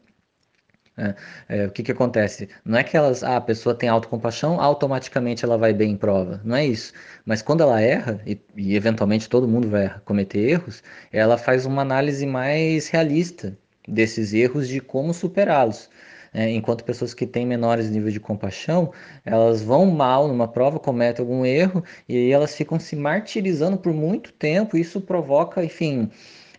[1.00, 2.48] É, é, o que, que acontece?
[2.62, 6.40] Não é que elas, ah, a pessoa tem autocompaixão, automaticamente ela vai bem em prova.
[6.44, 6.92] Não é isso.
[7.24, 11.80] Mas quando ela erra, e, e eventualmente todo mundo vai cometer erros, ela faz uma
[11.82, 13.56] análise mais realista
[13.88, 15.88] desses erros de como superá-los.
[16.32, 18.92] É, enquanto pessoas que têm menores níveis de compaixão,
[19.24, 23.92] elas vão mal numa prova, cometem algum erro e aí elas ficam se martirizando por
[23.92, 24.76] muito tempo.
[24.76, 26.10] E isso provoca, enfim,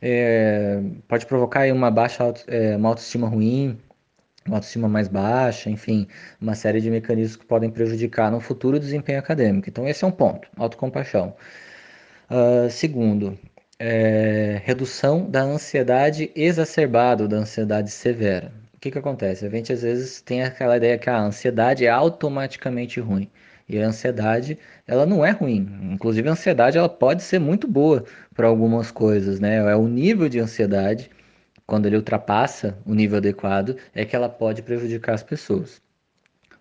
[0.01, 3.77] é, pode provocar uma baixa auto, é, uma autoestima ruim,
[4.45, 6.07] uma autoestima mais baixa, enfim,
[6.39, 9.69] uma série de mecanismos que podem prejudicar no futuro o desempenho acadêmico.
[9.69, 11.35] Então, esse é um ponto, autocompaixão.
[12.29, 13.37] Uh, segundo,
[13.79, 18.51] é, redução da ansiedade exacerbada, ou da ansiedade severa.
[18.75, 19.45] O que, que acontece?
[19.45, 23.29] A gente às vezes tem aquela ideia que a ansiedade é automaticamente ruim.
[23.67, 25.67] E a ansiedade, ela não é ruim.
[25.93, 28.03] Inclusive, a ansiedade ela pode ser muito boa
[28.35, 29.57] para algumas coisas, né?
[29.57, 31.09] É o nível de ansiedade
[31.65, 35.81] quando ele ultrapassa o nível adequado, é que ela pode prejudicar as pessoas.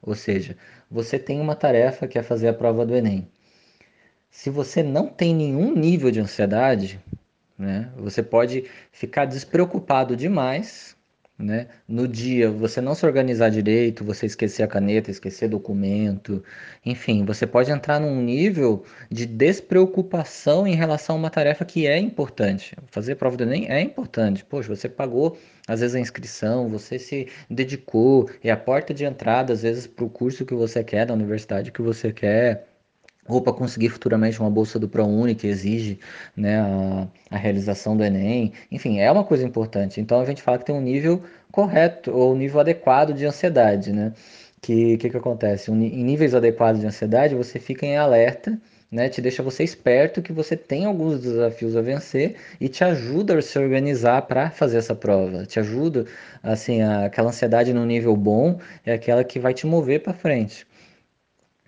[0.03, 0.57] Ou seja,
[0.91, 3.29] você tem uma tarefa que é fazer a prova do Enem.
[4.31, 7.01] Se você não tem nenhum nível de ansiedade,
[7.59, 10.97] né, você pode ficar despreocupado demais
[11.43, 11.69] né?
[11.89, 16.43] No dia, você não se organizar direito, você esquecer a caneta, esquecer documento,
[16.85, 21.99] enfim, você pode entrar num nível de despreocupação em relação a uma tarefa que é
[21.99, 22.77] importante.
[22.89, 24.45] Fazer prova do Enem é importante.
[24.45, 29.53] Poxa, você pagou às vezes a inscrição, você se dedicou, é a porta de entrada,
[29.53, 32.70] às vezes, para o curso que você quer, da universidade que você quer
[33.31, 35.99] ou para conseguir futuramente uma bolsa do ProUni que exige
[36.37, 38.53] né, a, a, realização do Enem.
[38.71, 40.01] Enfim, é uma coisa importante.
[40.01, 43.93] Então a gente fala que tem um nível correto ou um nível adequado de ansiedade,
[43.93, 44.13] né?
[44.61, 45.71] Que que, que acontece?
[45.71, 49.09] Um, em níveis adequados de ansiedade, você fica em alerta, né?
[49.09, 53.43] Te deixa você esperto que você tem alguns desafios a vencer e te ajuda a
[53.43, 55.47] se organizar para fazer essa prova.
[55.47, 56.07] Te ajuda,
[56.43, 60.67] assim, a, aquela ansiedade no nível bom é aquela que vai te mover para frente.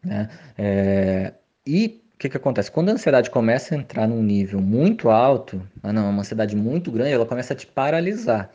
[0.05, 0.29] Né?
[0.59, 1.33] É,
[1.67, 2.71] e o que, que acontece?
[2.71, 6.91] Quando a ansiedade começa a entrar num nível muito alto, ah não, uma ansiedade muito
[6.91, 8.53] grande, ela começa a te paralisar.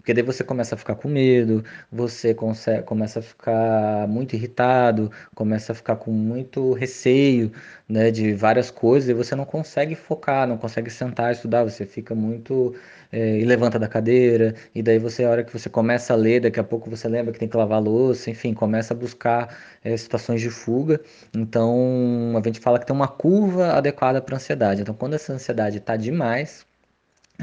[0.00, 5.12] Porque daí você começa a ficar com medo, você consegue, começa a ficar muito irritado,
[5.34, 7.52] começa a ficar com muito receio
[7.88, 11.84] né, de várias coisas e você não consegue focar, não consegue sentar e estudar, você
[11.84, 12.74] fica muito.
[13.12, 16.40] É, e levanta da cadeira, e daí você, a hora que você começa a ler,
[16.40, 19.56] daqui a pouco você lembra que tem que lavar a louça, enfim, começa a buscar
[19.82, 21.00] é, situações de fuga.
[21.34, 24.82] Então, a gente fala que tem uma curva adequada para ansiedade.
[24.82, 26.64] Então, quando essa ansiedade está demais,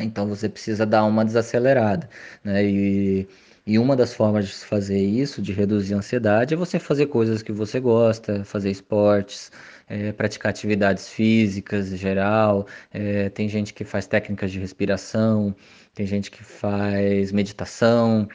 [0.03, 2.09] então você precisa dar uma desacelerada,
[2.43, 2.63] né?
[2.65, 3.27] E,
[3.65, 7.41] e uma das formas de fazer isso, de reduzir a ansiedade, é você fazer coisas
[7.43, 9.51] que você gosta, fazer esportes,
[9.89, 12.65] é, praticar atividades físicas em geral.
[12.93, 15.55] É, tem gente que faz técnicas de respiração,
[15.93, 18.27] tem gente que faz meditação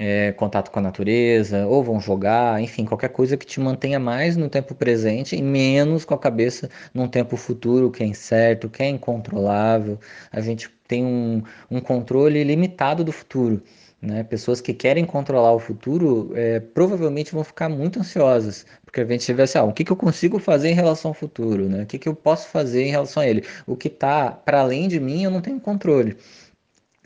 [0.00, 4.34] é, contato com a natureza, ou vão jogar, enfim, qualquer coisa que te mantenha mais
[4.34, 8.82] no tempo presente e menos com a cabeça num tempo futuro que é incerto, que
[8.82, 9.98] é incontrolável.
[10.32, 13.62] A gente tem um, um controle limitado do futuro.
[14.00, 14.22] Né?
[14.22, 19.30] Pessoas que querem controlar o futuro é, provavelmente vão ficar muito ansiosas, porque a gente
[19.34, 21.82] vê assim, ah, o que, que eu consigo fazer em relação ao futuro, né?
[21.82, 23.44] o que, que eu posso fazer em relação a ele.
[23.66, 26.16] O que está para além de mim eu não tenho controle.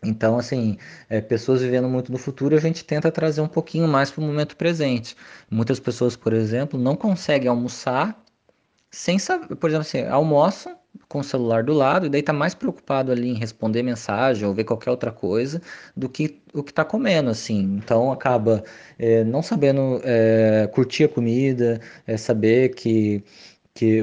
[0.05, 0.76] Então, assim,
[1.09, 4.26] é, pessoas vivendo muito no futuro, a gente tenta trazer um pouquinho mais para o
[4.26, 5.16] momento presente.
[5.50, 8.22] Muitas pessoas, por exemplo, não conseguem almoçar
[8.90, 10.76] sem saber, por exemplo, assim, almoçam
[11.09, 14.55] com o celular do lado e daí tá mais preocupado ali em responder mensagem ou
[14.55, 15.61] ver qualquer outra coisa
[15.96, 17.61] do que o que tá comendo, assim.
[17.76, 18.62] Então acaba
[18.98, 23.24] é, não sabendo é, curtir a comida, é, saber que
[23.75, 23.99] que,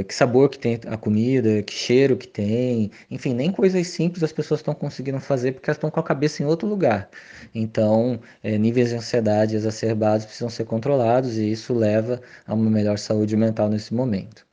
[0.00, 4.22] eh, que sabor que tem a comida, que cheiro que tem, enfim, nem coisas simples
[4.22, 7.08] as pessoas estão conseguindo fazer porque elas estão com a cabeça em outro lugar.
[7.54, 12.98] Então, é, níveis de ansiedade exacerbados precisam ser controlados e isso leva a uma melhor
[12.98, 14.46] saúde mental nesse momento.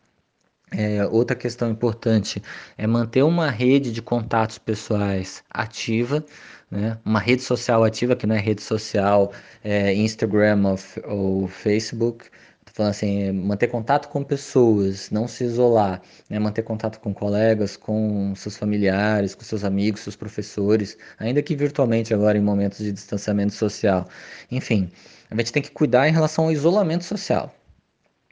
[0.73, 2.41] É, outra questão importante
[2.77, 6.23] é manter uma rede de contatos pessoais ativa,
[6.69, 6.97] né?
[7.03, 12.29] uma rede social ativa, que não é rede social é, Instagram ou, ou Facebook,
[12.81, 16.39] falando assim, é manter contato com pessoas, não se isolar, né?
[16.39, 22.13] manter contato com colegas, com seus familiares, com seus amigos, seus professores, ainda que virtualmente
[22.13, 24.07] agora em momentos de distanciamento social.
[24.49, 24.89] Enfim,
[25.29, 27.53] a gente tem que cuidar em relação ao isolamento social.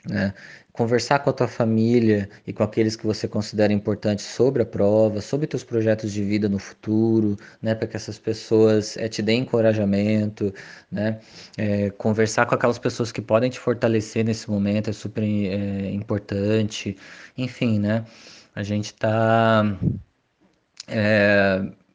[0.07, 0.33] Né?
[0.71, 5.21] Conversar com a tua família e com aqueles que você considera importantes sobre a prova,
[5.21, 9.41] sobre teus projetos de vida no futuro, né, para que essas pessoas é, te deem
[9.41, 10.53] encorajamento,
[10.91, 11.19] né,
[11.57, 16.95] é, conversar com aquelas pessoas que podem te fortalecer nesse momento é super é, importante,
[17.37, 18.05] enfim, né,
[18.55, 19.63] a gente está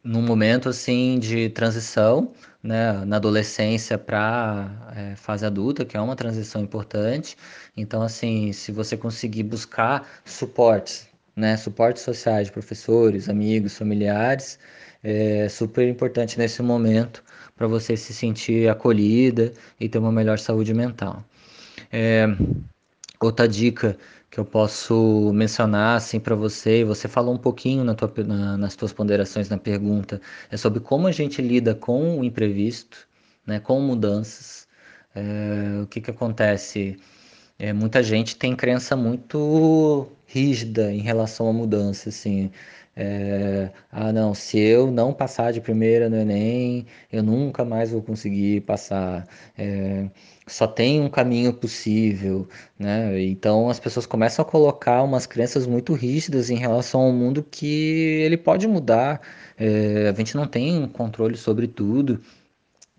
[0.05, 2.33] num momento assim de transição,
[2.65, 7.37] né, na adolescência para é, fase adulta, que é uma transição importante.
[7.77, 11.07] Então, assim, se você conseguir buscar suportes,
[11.37, 14.59] né, suportes sociais de professores, amigos, familiares,
[15.03, 17.23] é super importante nesse momento
[17.55, 21.23] para você se sentir acolhida e ter uma melhor saúde mental.
[21.93, 22.27] É,
[23.21, 23.97] outra dica
[24.35, 28.75] que eu posso mencionar assim para você, você falou um pouquinho na tua, na, nas
[28.75, 30.21] tuas ponderações na pergunta,
[30.51, 33.07] é sobre como a gente lida com o imprevisto,
[33.47, 34.67] né, com mudanças.
[35.15, 36.99] É, o que, que acontece?
[37.59, 42.51] É, muita gente tem crença muito rígida em relação à mudança, assim.
[42.97, 48.03] É, ah, não, se eu não passar de primeira no Enem, eu nunca mais vou
[48.03, 49.27] conseguir passar.
[49.57, 50.09] É,
[50.47, 53.21] só tem um caminho possível, né?
[53.23, 57.67] Então as pessoas começam a colocar umas crenças muito rígidas em relação ao mundo que
[58.25, 59.21] ele pode mudar.
[59.57, 62.21] É, a gente não tem controle sobre tudo.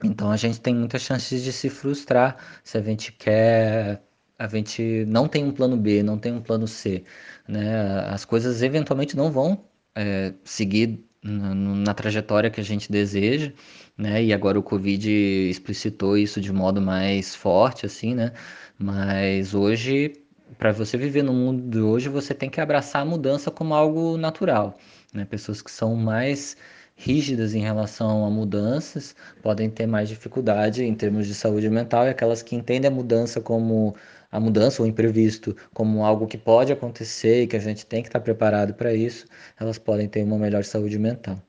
[0.03, 4.01] Então a gente tem muitas chances de se frustrar se a gente quer
[4.37, 7.03] a gente não tem um plano B, não tem um plano C,
[7.47, 7.99] né?
[8.09, 9.65] As coisas eventualmente não vão
[9.95, 13.51] é, seguir na, na, trajetória que a gente deseja,
[13.97, 14.23] né?
[14.23, 15.09] E agora o Covid
[15.49, 18.31] explicitou isso de modo mais forte, assim, né?
[18.77, 20.13] Mas hoje,
[20.57, 24.17] para você viver no mundo de hoje, você tem que abraçar a mudança como algo
[24.17, 24.77] natural,
[25.13, 25.25] né?
[25.25, 26.55] Pessoas que são mais
[26.95, 32.09] rígidas em relação a mudanças podem ter mais dificuldade em termos de saúde mental e
[32.09, 33.95] aquelas que entendem a mudança como
[34.31, 38.09] a mudança ou imprevisto como algo que pode acontecer e que a gente tem que
[38.09, 39.25] estar preparado para isso,
[39.59, 41.41] elas podem ter uma melhor saúde mental.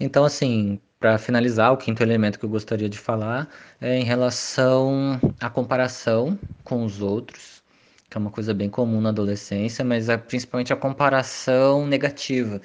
[0.00, 3.48] Então, assim, para finalizar, o quinto elemento que eu gostaria de falar
[3.80, 7.62] é em relação à comparação com os outros,
[8.08, 12.60] que é uma coisa bem comum na adolescência, mas é principalmente a comparação negativa,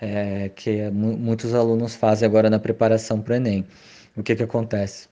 [0.00, 3.66] é, que muitos alunos fazem agora na preparação para o Enem.
[4.16, 5.08] O que, que acontece?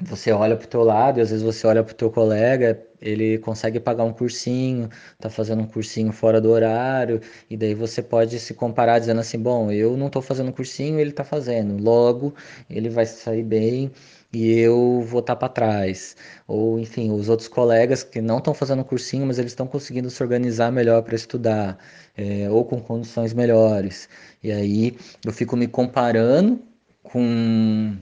[0.00, 2.80] você olha para o teu lado e às vezes você olha para o teu colega,
[3.00, 4.88] ele consegue pagar um cursinho,
[5.18, 9.38] tá fazendo um cursinho fora do horário, e daí você pode se comparar dizendo assim,
[9.38, 12.34] bom, eu não estou fazendo cursinho, ele está fazendo, logo
[12.70, 13.90] ele vai sair bem
[14.32, 16.16] e eu vou estar para trás.
[16.46, 20.22] Ou, enfim, os outros colegas que não estão fazendo cursinho, mas eles estão conseguindo se
[20.22, 21.78] organizar melhor para estudar,
[22.16, 24.08] é, ou com condições melhores.
[24.42, 26.60] E aí eu fico me comparando
[27.02, 27.96] com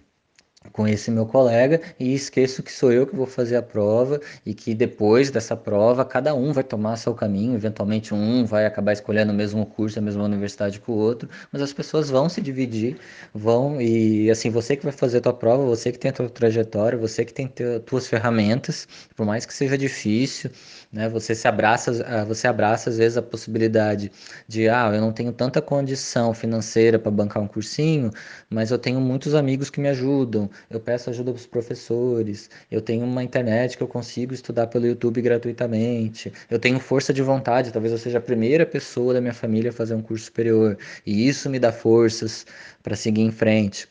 [0.72, 4.54] com esse meu colega e esqueço que sou eu que vou fazer a prova e
[4.54, 9.32] que depois dessa prova cada um vai tomar seu caminho, eventualmente um vai acabar escolhendo
[9.32, 12.98] o mesmo curso, a mesma universidade que o outro, mas as pessoas vão se dividir,
[13.34, 16.28] vão e assim, você que vai fazer a tua prova, você que tem a tua
[16.28, 20.50] trajetória, você que tem as tuas ferramentas, por mais que seja difícil,
[20.92, 21.08] né?
[21.08, 24.10] Você se abraça, ah, você abraça às vezes a possibilidade
[24.46, 28.10] de, ah, eu não tenho tanta condição financeira para bancar um cursinho,
[28.48, 32.80] mas eu tenho muitos amigos que me ajudam, eu peço ajuda para os professores, eu
[32.80, 37.72] tenho uma internet que eu consigo estudar pelo YouTube gratuitamente, eu tenho força de vontade,
[37.72, 41.28] talvez eu seja a primeira pessoa da minha família a fazer um curso superior, e
[41.28, 42.46] isso me dá forças
[42.82, 43.88] para seguir em frente.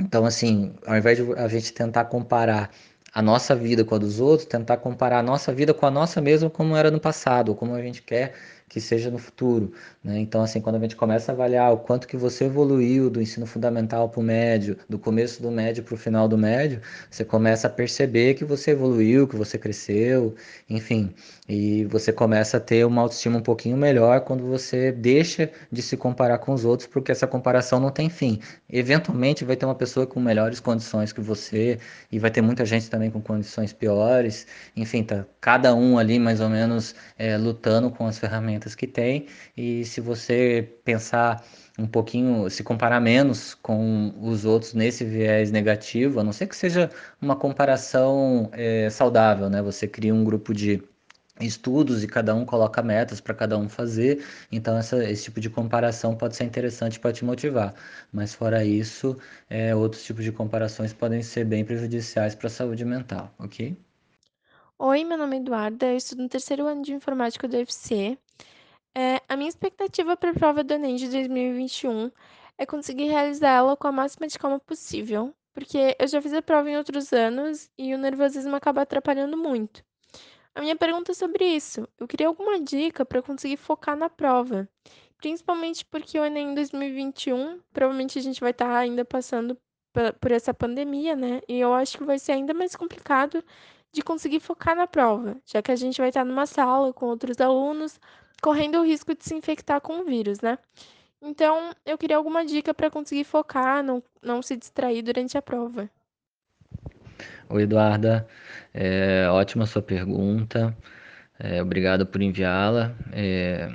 [0.00, 2.70] Então, assim, ao invés de a gente tentar comparar
[3.12, 6.20] a nossa vida com a dos outros, tentar comparar a nossa vida com a nossa
[6.20, 8.34] mesma como era no passado, ou como a gente quer
[8.70, 9.72] que seja no futuro.
[10.02, 10.20] Né?
[10.20, 13.44] Então, assim, quando a gente começa a avaliar o quanto que você evoluiu do ensino
[13.44, 16.80] fundamental para o médio, do começo do médio para o final do médio,
[17.10, 20.36] você começa a perceber que você evoluiu, que você cresceu,
[20.68, 21.12] enfim,
[21.50, 25.96] e você começa a ter uma autoestima um pouquinho melhor quando você deixa de se
[25.96, 28.38] comparar com os outros, porque essa comparação não tem fim.
[28.70, 31.80] Eventualmente vai ter uma pessoa com melhores condições que você,
[32.12, 34.46] e vai ter muita gente também com condições piores,
[34.76, 39.26] enfim, tá cada um ali mais ou menos é, lutando com as ferramentas que tem,
[39.56, 41.44] e se você pensar
[41.76, 46.54] um pouquinho, se comparar menos com os outros nesse viés negativo, a não ser que
[46.54, 46.90] seja
[47.20, 49.62] uma comparação é, saudável, né?
[49.62, 50.82] Você cria um grupo de
[51.46, 54.24] estudos e cada um coloca metas para cada um fazer.
[54.52, 57.74] Então, essa, esse tipo de comparação pode ser interessante para te motivar.
[58.12, 59.16] Mas, fora isso,
[59.48, 63.76] é, outros tipos de comparações podem ser bem prejudiciais para a saúde mental, ok?
[64.78, 68.18] Oi, meu nome é Eduarda, eu estudo no terceiro ano de informática do UFC.
[68.94, 72.10] É, a minha expectativa para a prova do Enem de 2021
[72.58, 76.70] é conseguir realizá-la com a máxima de calma possível, porque eu já fiz a prova
[76.70, 79.84] em outros anos e o nervosismo acaba atrapalhando muito.
[80.54, 81.88] A minha pergunta é sobre isso.
[81.98, 84.68] Eu queria alguma dica para conseguir focar na prova,
[85.16, 89.56] principalmente porque o Enem 2021, provavelmente a gente vai estar tá ainda passando
[90.20, 91.40] por essa pandemia, né?
[91.48, 93.44] E eu acho que vai ser ainda mais complicado
[93.92, 97.06] de conseguir focar na prova, já que a gente vai estar tá numa sala com
[97.06, 97.98] outros alunos,
[98.42, 100.58] correndo o risco de se infectar com o vírus, né?
[101.22, 105.90] Então, eu queria alguma dica para conseguir focar, não, não se distrair durante a prova.
[107.48, 108.26] Oi, Eduarda.
[108.72, 110.76] É, ótima sua pergunta.
[111.38, 112.94] É, obrigado por enviá-la.
[113.12, 113.70] É,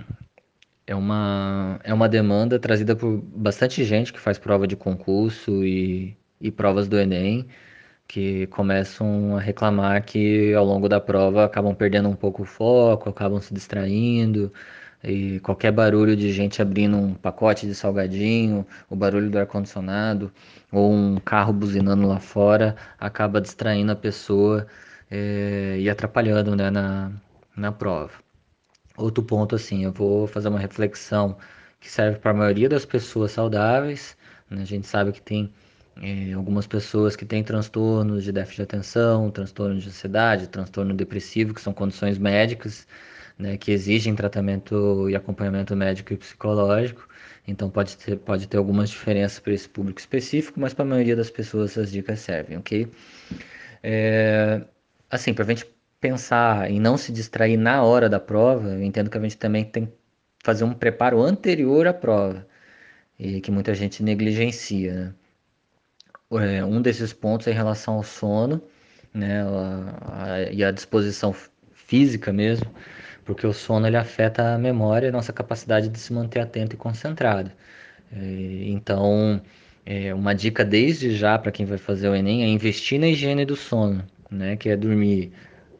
[0.88, 6.18] é, uma, é uma demanda trazida por bastante gente que faz prova de concurso e,
[6.40, 7.48] e provas do Enem,
[8.08, 13.10] que começam a reclamar que ao longo da prova acabam perdendo um pouco o foco,
[13.10, 14.54] acabam se distraindo.
[15.08, 20.32] E qualquer barulho de gente abrindo um pacote de salgadinho, o barulho do ar-condicionado,
[20.72, 24.66] ou um carro buzinando lá fora, acaba distraindo a pessoa
[25.12, 27.12] é, e atrapalhando né, na,
[27.56, 28.14] na prova.
[28.98, 31.38] Outro ponto, assim, eu vou fazer uma reflexão
[31.80, 34.18] que serve para a maioria das pessoas saudáveis.
[34.50, 34.64] Né?
[34.64, 35.54] A gente sabe que tem
[36.02, 41.54] é, algumas pessoas que têm transtornos de déficit de atenção, transtorno de ansiedade, transtorno depressivo,
[41.54, 42.88] que são condições médicas
[43.38, 47.08] né, que exigem tratamento e acompanhamento médico e psicológico.
[47.48, 51.16] Então pode ter, pode ter algumas diferenças para esse público específico, mas para a maioria
[51.16, 52.88] das pessoas essas dicas servem, ok?
[53.84, 54.62] É,
[55.10, 55.66] assim, para a gente
[56.02, 59.64] pensar em não se distrair na hora da prova, eu entendo que a gente também
[59.64, 59.94] tem que
[60.44, 62.48] fazer um preparo anterior à prova,
[63.20, 65.14] e que muita gente negligencia, né?
[66.32, 68.62] É, um desses pontos é em relação ao sono,
[69.14, 71.34] né, a, a, e a disposição
[71.74, 72.70] física mesmo,
[73.26, 76.76] porque o sono ele afeta a memória e a nossa capacidade de se manter atento
[76.76, 77.52] e concentrado.
[78.12, 78.18] É,
[78.68, 79.42] então,
[79.86, 83.46] é, uma dica desde já para quem vai fazer o Enem é investir na higiene
[83.46, 84.56] do sono, né?
[84.56, 85.32] Que é dormir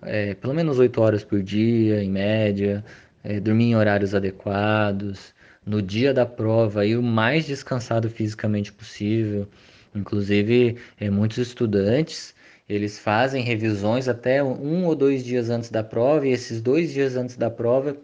[0.06, 2.84] é, pelo menos 8 horas por dia, em média,
[3.24, 5.34] é, dormir em horários adequados,
[5.66, 9.48] no dia da prova ir o mais descansado fisicamente possível.
[9.96, 12.36] Inclusive, é, muitos estudantes
[12.68, 17.16] eles fazem revisões até um ou dois dias antes da prova, e esses dois dias
[17.16, 17.98] antes da prova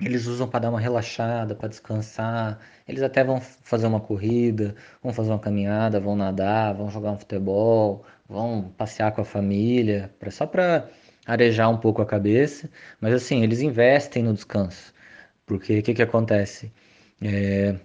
[0.00, 2.58] eles usam para dar uma relaxada, para descansar.
[2.88, 7.18] Eles até vão fazer uma corrida, vão fazer uma caminhada, vão nadar, vão jogar um
[7.18, 10.88] futebol, vão passear com a família, só para
[11.26, 12.68] arejar um pouco a cabeça.
[13.00, 14.92] Mas assim, eles investem no descanso.
[15.46, 16.72] Porque o que, que acontece?
[17.22, 17.76] É,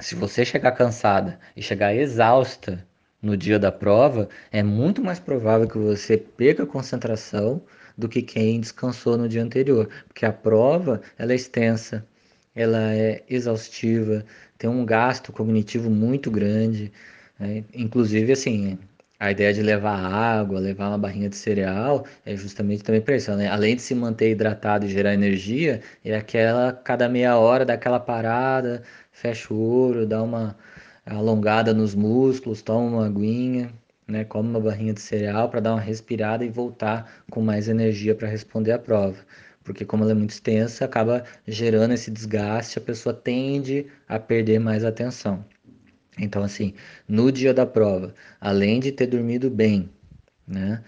[0.00, 2.86] se você chegar cansada e chegar exausta
[3.22, 7.62] no dia da prova, é muito mais provável que você perca a concentração
[7.96, 12.06] do que quem descansou no dia anterior, porque a prova ela é extensa,
[12.54, 14.24] ela é exaustiva,
[14.58, 16.92] tem um gasto cognitivo muito grande,
[17.38, 17.64] né?
[17.74, 18.78] inclusive assim
[19.18, 23.34] a ideia de levar água, levar uma barrinha de cereal é justamente também para isso,
[23.34, 23.48] né?
[23.48, 28.82] Além de se manter hidratado e gerar energia, é aquela cada meia hora daquela parada,
[29.12, 30.56] fecha o olho, dá uma
[31.06, 33.72] alongada nos músculos, toma uma aguinha,
[34.06, 38.14] né, come uma barrinha de cereal para dar uma respirada e voltar com mais energia
[38.14, 39.16] para responder a prova.
[39.64, 44.58] Porque como ela é muito extensa, acaba gerando esse desgaste, a pessoa tende a perder
[44.60, 45.44] mais atenção.
[46.18, 46.74] Então, assim,
[47.08, 49.90] no dia da prova, além de ter dormido bem,
[50.46, 50.82] né,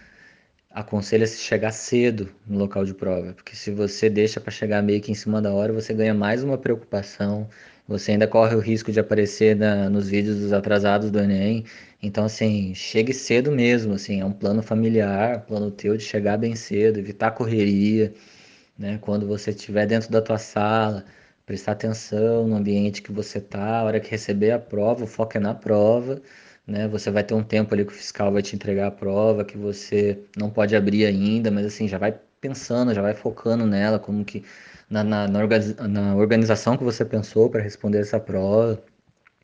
[0.71, 5.11] aconselha-se chegar cedo no local de prova, porque se você deixa para chegar meio que
[5.11, 7.49] em cima da hora, você ganha mais uma preocupação,
[7.89, 11.65] você ainda corre o risco de aparecer na, nos vídeos dos atrasados do Enem.
[12.03, 16.55] Então, assim, chegue cedo mesmo, assim, é um plano familiar, plano teu de chegar bem
[16.55, 18.13] cedo, evitar correria,
[18.79, 18.99] né?
[19.01, 21.05] Quando você estiver dentro da tua sala,
[21.47, 25.37] prestar atenção no ambiente que você tá, a hora que receber a prova, o foco
[25.39, 26.21] é na prova,
[26.67, 26.89] né?
[26.89, 29.57] Você vai ter um tempo ali que o fiscal vai te entregar a prova, que
[29.59, 34.25] você não pode abrir ainda, mas assim, já vai pensando, já vai focando nela, como
[34.25, 34.45] que
[34.91, 38.83] na, na, na, organização que você pensou para responder essa prova,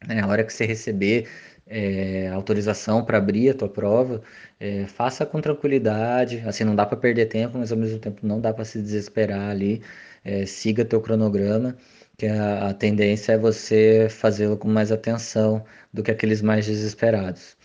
[0.07, 0.21] né?
[0.21, 1.29] a hora que você receber
[1.67, 4.23] é, autorização para abrir a tua prova,
[4.61, 8.41] é, faça com tranquilidade, assim, não dá para perder tempo, mas ao mesmo tempo não
[8.41, 9.83] dá para se desesperar ali,
[10.25, 11.77] é, siga teu cronograma,
[12.17, 17.57] que a, a tendência é você fazê-lo com mais atenção do que aqueles mais desesperados.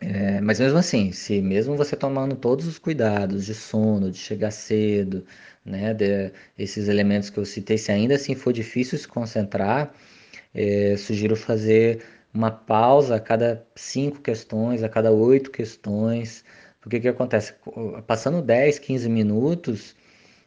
[0.00, 4.50] É, mas mesmo assim, se mesmo você tomando todos os cuidados de sono, de chegar
[4.50, 5.26] cedo,
[5.64, 9.94] né, de, esses elementos que eu citei, se ainda assim for difícil se concentrar,
[10.54, 16.44] é, sugiro fazer uma pausa a cada cinco questões, a cada oito questões,
[16.80, 17.54] porque o que acontece?
[18.06, 19.96] Passando 10, 15 minutos,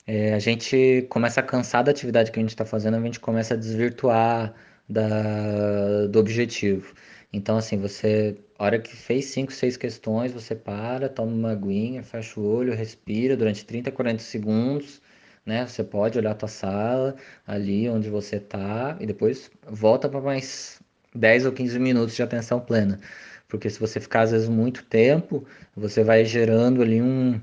[0.07, 3.19] é, a gente começa a cansar da atividade que a gente está fazendo, a gente
[3.19, 4.53] começa a desvirtuar
[4.87, 6.93] da, do objetivo.
[7.33, 12.39] Então, assim, você, hora que fez 5, 6 questões, você para, toma uma aguinha, fecha
[12.39, 15.01] o olho, respira durante 30, 40 segundos,
[15.45, 15.65] né?
[15.65, 17.15] Você pode olhar a tua sala,
[17.47, 20.79] ali onde você está, e depois volta para mais
[21.15, 22.99] 10 ou 15 minutos de atenção plena.
[23.47, 25.45] Porque se você ficar, às vezes, muito tempo,
[25.75, 27.41] você vai gerando ali um,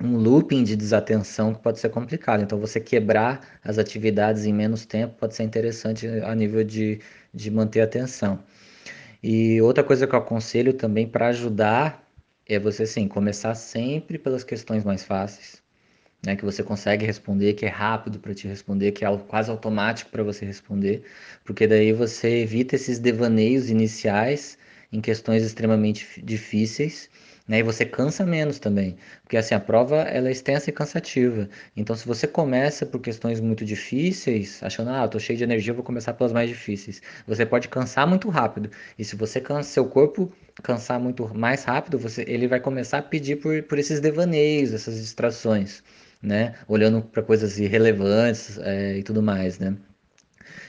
[0.00, 2.42] um looping de desatenção que pode ser complicado.
[2.42, 7.00] Então, você quebrar as atividades em menos tempo pode ser interessante a nível de,
[7.32, 8.42] de manter a atenção.
[9.22, 12.08] E outra coisa que eu aconselho também para ajudar
[12.46, 15.62] é você, sim, começar sempre pelas questões mais fáceis,
[16.24, 20.10] né, que você consegue responder, que é rápido para te responder, que é quase automático
[20.10, 21.04] para você responder,
[21.44, 24.58] porque daí você evita esses devaneios iniciais
[24.92, 27.08] em questões extremamente difíceis
[27.50, 27.58] né?
[27.58, 31.48] E você cansa menos também, porque assim a prova ela é extensa e cansativa.
[31.76, 35.82] Então, se você começa por questões muito difíceis, achando ah, tô cheio de energia, vou
[35.82, 38.70] começar pelas mais difíceis, você pode cansar muito rápido.
[38.96, 40.32] E se você cansa seu corpo
[40.62, 44.94] cansar muito mais rápido, você ele vai começar a pedir por, por esses devaneios, essas
[45.00, 45.82] distrações,
[46.22, 46.54] né?
[46.68, 49.76] Olhando para coisas irrelevantes é, e tudo mais, né?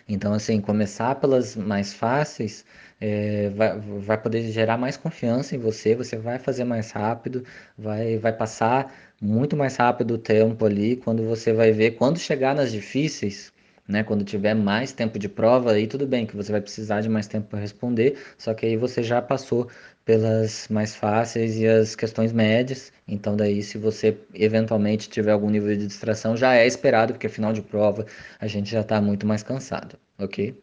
[0.10, 2.66] Então, assim, começar pelas mais fáceis
[3.02, 7.44] é, vai, vai poder gerar mais confiança em você, você vai fazer mais rápido,
[7.78, 12.56] vai, vai passar muito mais rápido o tempo ali, quando você vai ver, quando chegar
[12.56, 13.52] nas difíceis,
[13.88, 17.10] né, quando tiver mais tempo de prova, aí tudo bem que você vai precisar de
[17.10, 19.68] mais tempo para responder, só que aí você já passou
[20.06, 25.76] pelas mais fáceis e as questões médias, então daí se você eventualmente tiver algum nível
[25.76, 28.06] de distração, já é esperado, porque final de prova
[28.40, 30.56] a gente já está muito mais cansado, ok?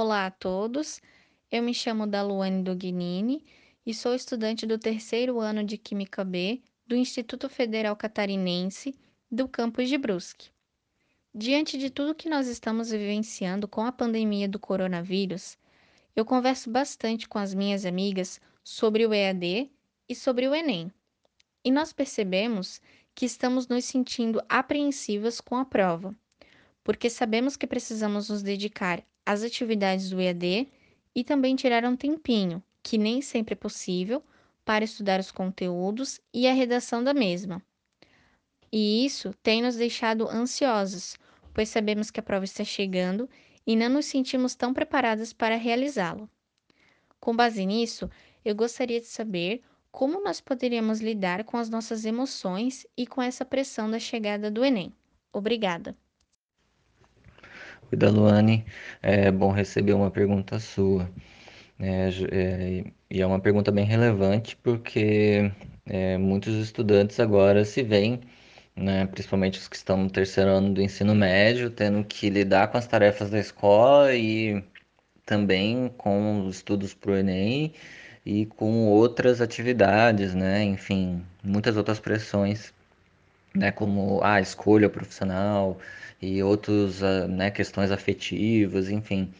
[0.00, 1.00] Olá a todos,
[1.50, 3.44] eu me chamo Daluane Dognini
[3.84, 8.94] e sou estudante do terceiro ano de Química B do Instituto Federal Catarinense
[9.28, 10.50] do campus de Brusque.
[11.34, 15.58] Diante de tudo que nós estamos vivenciando com a pandemia do coronavírus,
[16.14, 19.68] eu converso bastante com as minhas amigas sobre o EAD
[20.08, 20.92] e sobre o Enem.
[21.64, 22.80] E nós percebemos
[23.16, 26.14] que estamos nos sentindo apreensivas com a prova,
[26.84, 30.66] porque sabemos que precisamos nos dedicar as atividades do EAD
[31.14, 34.24] e também tirar um tempinho, que nem sempre é possível,
[34.64, 37.62] para estudar os conteúdos e a redação da mesma.
[38.72, 41.18] E isso tem nos deixado ansiosos,
[41.52, 43.28] pois sabemos que a prova está chegando
[43.66, 46.26] e não nos sentimos tão preparadas para realizá-lo.
[47.20, 48.08] Com base nisso,
[48.42, 49.60] eu gostaria de saber
[49.92, 54.64] como nós poderíamos lidar com as nossas emoções e com essa pressão da chegada do
[54.64, 54.90] Enem.
[55.30, 55.94] Obrigada!
[57.90, 58.64] Oi, da Luane.
[59.02, 61.10] É bom receber uma pergunta sua.
[61.78, 65.50] É, é, e é uma pergunta bem relevante porque
[65.86, 68.20] é, muitos estudantes agora se veem,
[68.76, 72.78] né, principalmente os que estão no terceiro ano do ensino médio, tendo que lidar com
[72.78, 74.62] as tarefas da escola e
[75.26, 77.72] também com os estudos para o Enem
[78.26, 80.64] e com outras atividades, né?
[80.64, 82.72] Enfim, muitas outras pressões,
[83.54, 83.72] né?
[83.72, 85.78] Como a escolha profissional,
[86.20, 89.32] e outros, ah, né, questões afetivas, enfim,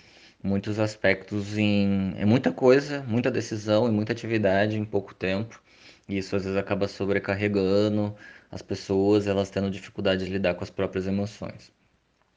[0.42, 5.61] muitos aspectos em é muita coisa, muita decisão e muita atividade em pouco tempo.
[6.09, 8.14] E isso às vezes acaba sobrecarregando
[8.50, 11.70] as pessoas, elas tendo dificuldade de lidar com as próprias emoções.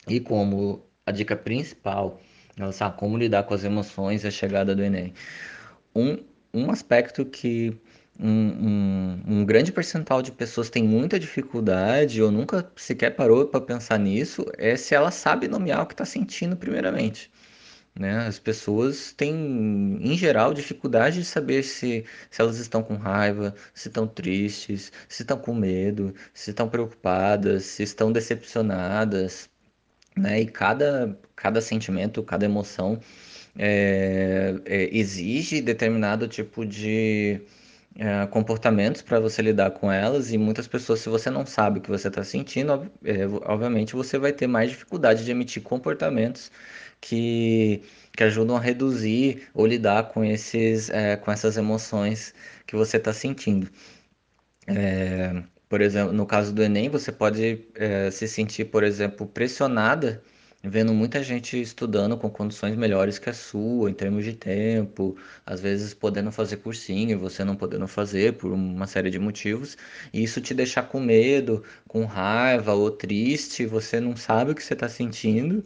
[0.07, 2.19] E como a dica principal,
[2.57, 5.13] ela sabe como lidar com as emoções e a chegada do Enem.
[5.95, 6.17] Um,
[6.53, 7.78] um aspecto que
[8.28, 13.97] um, um, grande percentual de pessoas tem muita dificuldade ou nunca sequer parou para pensar
[13.97, 17.32] nisso é se ela sabe nomear o que está sentindo primeiramente.
[17.97, 18.17] Né?
[18.28, 23.89] As pessoas têm, em geral, dificuldade de saber se, se elas estão com raiva, se
[23.89, 29.49] estão tristes, se estão com medo, se estão preocupadas, se estão decepcionadas.
[30.15, 30.41] Né?
[30.41, 32.99] E cada, cada sentimento, cada emoção
[33.57, 37.41] é, é, exige determinado tipo de
[37.95, 41.81] é, comportamentos para você lidar com elas e muitas pessoas, se você não sabe o
[41.81, 46.51] que você está sentindo, é, obviamente você vai ter mais dificuldade de emitir comportamentos
[47.01, 47.83] que,
[48.15, 52.33] que ajudam a reduzir ou lidar com, esses, é, com essas emoções
[52.65, 53.69] que você está sentindo.
[54.67, 60.23] É, por exemplo, no caso do Enem, você pode é, se sentir, por exemplo, pressionada
[60.64, 65.59] vendo muita gente estudando com condições melhores que a sua, em termos de tempo, às
[65.59, 69.78] vezes podendo fazer cursinho e você não podendo fazer por uma série de motivos,
[70.14, 74.64] e isso te deixar com medo, com raiva ou triste, você não sabe o que
[74.64, 75.64] você está sentindo.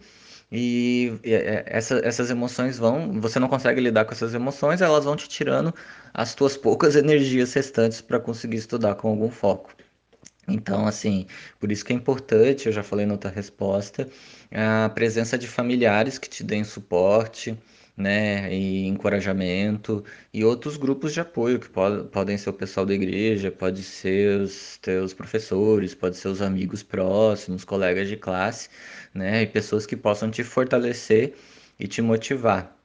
[0.52, 5.16] E é, essa, essas emoções vão, você não consegue lidar com essas emoções, elas vão
[5.16, 5.74] te tirando
[6.14, 9.75] as tuas poucas energias restantes para conseguir estudar com algum foco.
[10.48, 11.26] Então, assim,
[11.60, 14.08] por isso que é importante, eu já falei na outra resposta,
[14.52, 17.58] a presença de familiares que te deem suporte,
[17.98, 22.94] né, e encorajamento, e outros grupos de apoio, que pode, podem ser o pessoal da
[22.94, 28.70] igreja, pode ser os teus professores, pode ser os amigos próximos, colegas de classe,
[29.14, 31.36] né, e pessoas que possam te fortalecer
[31.80, 32.76] e te motivar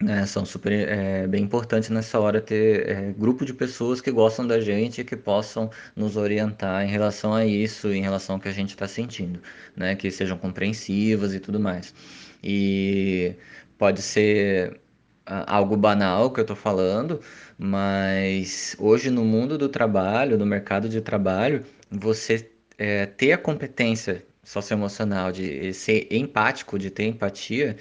[0.00, 4.46] né, são super é, bem importantes nessa hora ter é, grupo de pessoas que gostam
[4.46, 8.48] da gente e que possam nos orientar em relação a isso, em relação ao que
[8.48, 9.42] a gente está sentindo,
[9.76, 11.94] né, que sejam compreensivas e tudo mais.
[12.42, 13.34] E
[13.78, 14.80] pode ser
[15.26, 17.20] algo banal que eu estou falando,
[17.58, 24.24] mas hoje no mundo do trabalho, no mercado de trabalho, você é, ter a competência
[24.42, 27.76] socioemocional de ser empático, de ter empatia,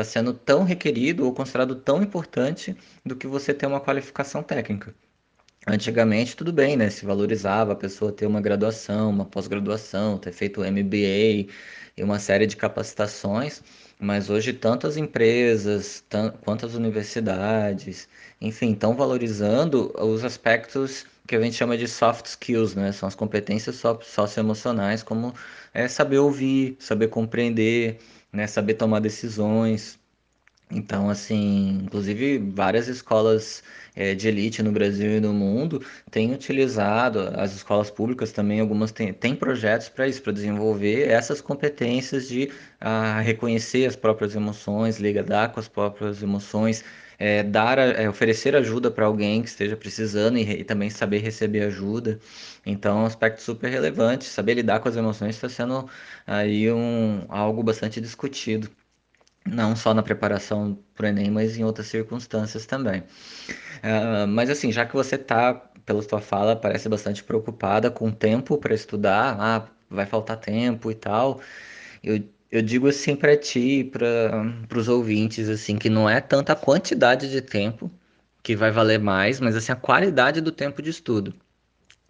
[0.00, 4.94] está sendo tão requerido ou considerado tão importante do que você ter uma qualificação técnica.
[5.66, 6.88] Antigamente, tudo bem, né?
[6.88, 11.50] Se valorizava a pessoa ter uma graduação, uma pós-graduação, ter feito MBA
[11.96, 13.62] e uma série de capacitações,
[13.98, 16.02] mas hoje tantas empresas
[16.42, 18.08] quanto as universidades,
[18.40, 22.92] enfim, estão valorizando os aspectos que a gente chama de soft skills, né?
[22.92, 25.34] São as competências socioemocionais, como
[25.74, 27.98] é saber ouvir, saber compreender,
[28.32, 29.98] né, saber tomar decisões.
[30.70, 33.62] Então, assim, inclusive várias escolas
[33.96, 38.92] é, de elite no Brasil e no mundo têm utilizado, as escolas públicas também, algumas
[38.92, 44.98] têm, têm projetos para isso, para desenvolver essas competências de a, reconhecer as próprias emoções,
[44.98, 46.84] lidar com as próprias emoções,
[47.18, 51.62] é, dar, é, oferecer ajuda para alguém que esteja precisando e, e, também saber receber
[51.62, 52.20] ajuda.
[52.64, 54.24] Então, é um aspecto super relevante.
[54.24, 55.88] Saber lidar com as emoções está sendo
[56.26, 58.70] aí um, algo bastante discutido,
[59.46, 63.00] não só na preparação para o Enem, mas em outras circunstâncias também.
[63.82, 65.54] Uh, mas assim, já que você está,
[65.86, 70.90] pela sua fala, parece bastante preocupada com o tempo para estudar, ah, vai faltar tempo
[70.90, 71.40] e tal,
[72.02, 76.56] eu eu digo assim para ti e para os ouvintes assim que não é tanta
[76.56, 77.90] quantidade de tempo
[78.42, 81.34] que vai valer mais, mas assim a qualidade do tempo de estudo.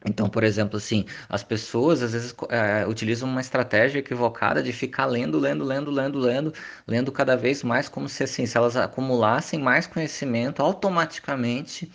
[0.06, 5.06] Então, por exemplo, assim, as pessoas às vezes é, utilizam uma estratégia equivocada de ficar
[5.06, 6.54] lendo, lendo, lendo, lendo, lendo,
[6.86, 11.90] lendo cada vez mais, como se assim, se elas acumulassem mais conhecimento automaticamente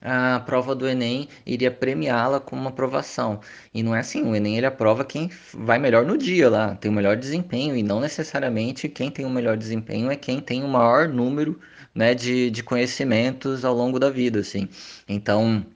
[0.00, 3.40] a prova do Enem iria premiá-la com uma aprovação.
[3.74, 6.90] E não é assim, o Enem ele aprova quem vai melhor no dia lá, tem
[6.90, 10.68] o melhor desempenho, e não necessariamente quem tem o melhor desempenho é quem tem o
[10.68, 11.58] maior número
[11.94, 14.68] né, de, de conhecimentos ao longo da vida, assim.
[15.08, 15.66] Então,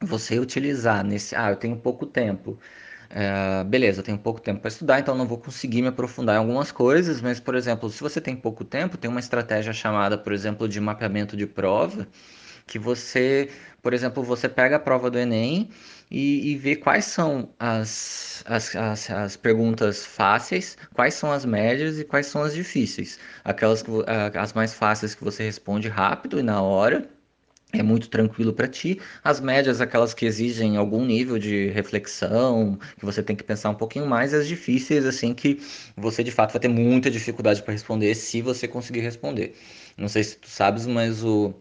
[0.00, 2.58] você utilizar nesse, ah, eu tenho pouco tempo,
[3.10, 6.38] é, beleza, eu tenho pouco tempo para estudar, então não vou conseguir me aprofundar em
[6.38, 10.32] algumas coisas, mas, por exemplo, se você tem pouco tempo, tem uma estratégia chamada, por
[10.32, 12.06] exemplo, de mapeamento de prova,
[12.66, 13.50] que você,
[13.82, 15.70] por exemplo, você pega a prova do Enem
[16.10, 21.98] e, e vê quais são as, as, as, as, perguntas fáceis, quais são as médias
[21.98, 23.18] e quais são as difíceis.
[23.44, 23.90] Aquelas que,
[24.38, 27.08] as mais fáceis que você responde rápido e na hora,
[27.78, 29.00] é muito tranquilo para ti.
[29.22, 33.74] As médias, aquelas que exigem algum nível de reflexão, que você tem que pensar um
[33.74, 35.60] pouquinho mais, as difíceis, assim, que
[35.96, 39.56] você de fato vai ter muita dificuldade para responder se você conseguir responder.
[39.96, 41.54] Não sei se tu sabes, mas o,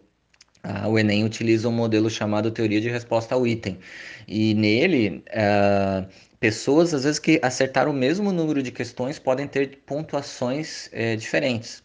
[0.64, 3.80] ah, o Enem utiliza um modelo chamado teoria de resposta ao item.
[4.28, 6.08] E nele, ah,
[6.40, 11.84] pessoas, às vezes, que acertaram o mesmo número de questões podem ter pontuações eh, diferentes.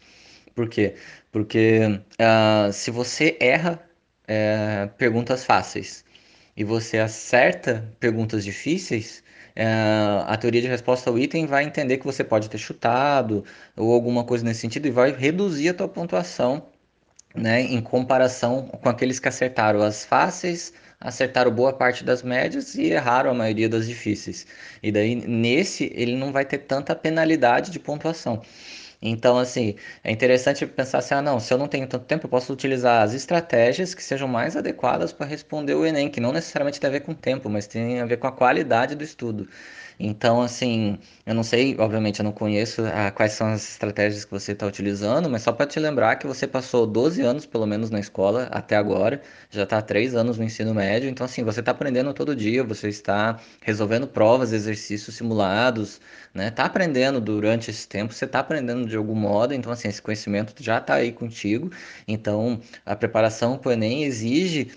[0.55, 0.95] Por quê?
[1.31, 3.85] Porque ah, se você erra
[4.97, 6.05] perguntas fáceis
[6.55, 9.23] e você acerta perguntas difíceis,
[9.55, 9.65] eh,
[10.27, 13.43] a teoria de resposta ao item vai entender que você pode ter chutado
[13.75, 16.68] ou alguma coisa nesse sentido e vai reduzir a tua pontuação
[17.35, 22.85] né, em comparação com aqueles que acertaram as fáceis, acertaram boa parte das médias e
[22.91, 24.45] erraram a maioria das difíceis.
[24.83, 28.41] E daí, nesse, ele não vai ter tanta penalidade de pontuação.
[29.01, 32.29] Então, assim, é interessante pensar assim: ah, não, se eu não tenho tanto tempo, eu
[32.29, 36.79] posso utilizar as estratégias que sejam mais adequadas para responder o Enem, que não necessariamente
[36.79, 39.47] tem a ver com tempo, mas tem a ver com a qualidade do estudo.
[40.01, 44.31] Então, assim, eu não sei, obviamente, eu não conheço ah, quais são as estratégias que
[44.31, 47.89] você está utilizando, mas só para te lembrar que você passou 12 anos, pelo menos,
[47.89, 51.59] na escola até agora, já está há 3 anos no ensino médio, então, assim, você
[51.59, 55.99] está aprendendo todo dia, você está resolvendo provas, exercícios simulados,
[56.33, 56.47] né?
[56.47, 60.53] Está aprendendo durante esse tempo, você está aprendendo de algum modo, então, assim, esse conhecimento
[60.63, 61.69] já está aí contigo,
[62.07, 64.71] então, a preparação para o Enem exige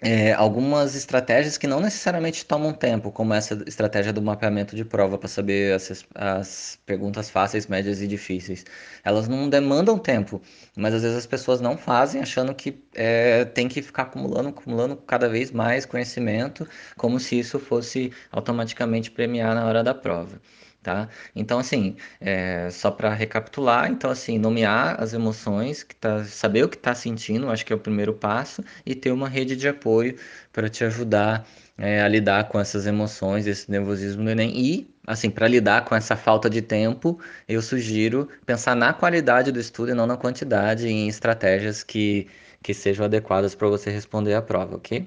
[0.00, 5.16] é, algumas estratégias que não necessariamente tomam tempo, como essa estratégia do mapeamento de prova
[5.16, 8.64] para saber as, as, perguntas fáceis, médias e difíceis.
[9.02, 10.40] Elas não demandam tempo,
[10.76, 14.96] mas às vezes as pessoas não fazem achando que é, tem que ficar acumulando, acumulando
[14.96, 20.40] cada vez mais conhecimento, como se isso fosse automaticamente premiar na hora da prova.
[20.86, 21.08] Tá?
[21.34, 26.68] Então, assim, é, só para recapitular, então, assim, nomear as emoções, que tá, saber o
[26.68, 30.16] que está sentindo, acho que é o primeiro passo, e ter uma rede de apoio
[30.52, 31.44] para te ajudar
[31.76, 34.52] é, a lidar com essas emoções, esse nervosismo do Enem.
[34.56, 39.58] E, assim, para lidar com essa falta de tempo, eu sugiro pensar na qualidade do
[39.58, 42.28] estudo e não na quantidade, em estratégias que,
[42.62, 45.04] que sejam adequadas para você responder a prova, ok?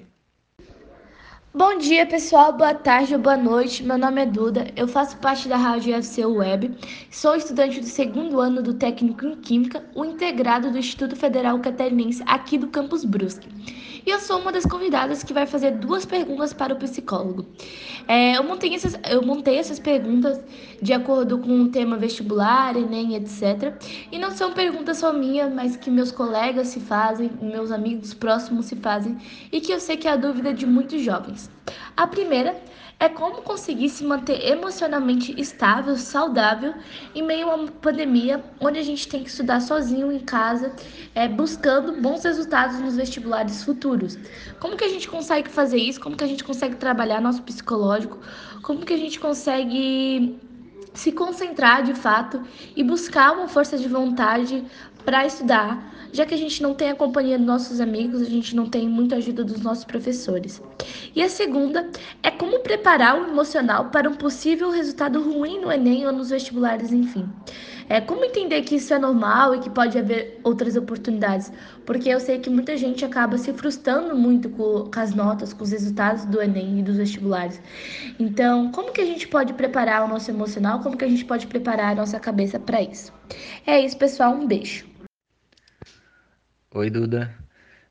[1.52, 2.52] Bom dia, pessoal.
[2.52, 3.82] Boa tarde ou boa noite.
[3.82, 4.68] Meu nome é Duda.
[4.76, 6.78] Eu faço parte da Rádio UFC Web.
[7.10, 12.22] Sou estudante do segundo ano do Técnico em Química, o integrado do Instituto Federal Catarinense
[12.24, 13.48] aqui do Campus Brusque.
[14.06, 17.46] E eu sou uma das convidadas que vai fazer duas perguntas para o psicólogo.
[18.08, 20.40] É, eu, montei essas, eu montei essas perguntas
[20.82, 23.74] de acordo com o tema vestibular, Enem, etc.
[24.10, 28.66] E não são perguntas só minhas, mas que meus colegas se fazem, meus amigos próximos
[28.66, 29.16] se fazem,
[29.52, 31.39] e que eu sei que é a dúvida de muitos jovens.
[31.96, 32.60] A primeira
[32.98, 36.74] é como conseguir se manter emocionalmente estável, saudável
[37.14, 40.74] em meio a uma pandemia onde a gente tem que estudar sozinho em casa,
[41.14, 44.18] é, buscando bons resultados nos vestibulares futuros.
[44.58, 45.98] Como que a gente consegue fazer isso?
[45.98, 48.18] Como que a gente consegue trabalhar nosso psicológico?
[48.62, 50.38] Como que a gente consegue
[50.92, 52.42] se concentrar de fato
[52.76, 54.64] e buscar uma força de vontade
[55.04, 58.54] para estudar, já que a gente não tem a companhia dos nossos amigos, a gente
[58.54, 60.62] não tem muita ajuda dos nossos professores.
[61.14, 61.88] E a segunda
[62.22, 66.92] é como preparar o emocional para um possível resultado ruim no Enem ou nos vestibulares,
[66.92, 67.28] enfim.
[67.88, 71.52] É como entender que isso é normal e que pode haver outras oportunidades,
[71.84, 75.64] porque eu sei que muita gente acaba se frustrando muito com, com as notas, com
[75.64, 77.60] os resultados do Enem e dos vestibulares.
[78.16, 80.78] Então, como que a gente pode preparar o nosso emocional?
[80.80, 83.12] Como que a gente pode preparar a nossa cabeça para isso?
[83.66, 84.34] É isso, pessoal.
[84.34, 84.89] Um beijo.
[86.74, 87.32] Oi, Duda.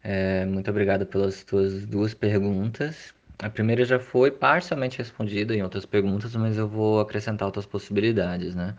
[0.04, 3.14] É, muito obrigado pelas tuas duas perguntas.
[3.40, 8.56] A primeira já foi parcialmente respondida em outras perguntas, mas eu vou acrescentar outras possibilidades,
[8.56, 8.76] né?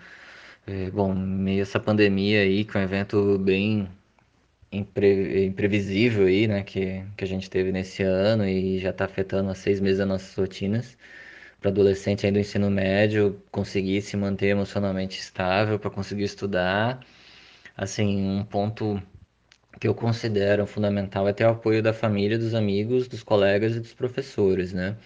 [0.66, 3.88] É, bom, meio essa pandemia aí, que é um evento bem
[4.72, 9.50] impre, imprevisível aí, né, que, que a gente teve nesse ano e já está afetando
[9.50, 10.98] há seis meses as nossas rotinas.
[11.60, 17.00] Para adolescente ainda do ensino médio, conseguir se manter emocionalmente estável, para conseguir estudar.
[17.76, 19.02] Assim, um ponto
[19.78, 23.80] que eu considero fundamental é ter o apoio da família, dos amigos, dos colegas e
[23.80, 24.96] dos professores, né?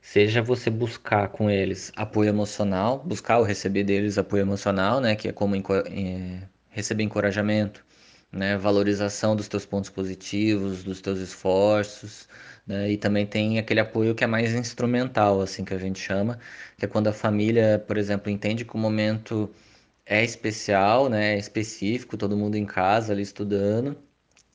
[0.00, 5.14] Seja você buscar com eles apoio emocional, buscar ou receber deles apoio emocional, né?
[5.14, 7.84] Que é como é, receber encorajamento,
[8.32, 8.56] né?
[8.58, 12.28] Valorização dos teus pontos positivos, dos teus esforços,
[12.66, 12.90] né?
[12.90, 16.38] E também tem aquele apoio que é mais instrumental, assim que a gente chama,
[16.76, 19.50] que é quando a família, por exemplo, entende que o momento
[20.06, 21.34] é especial, né?
[21.34, 23.96] É específico, todo mundo em casa ali estudando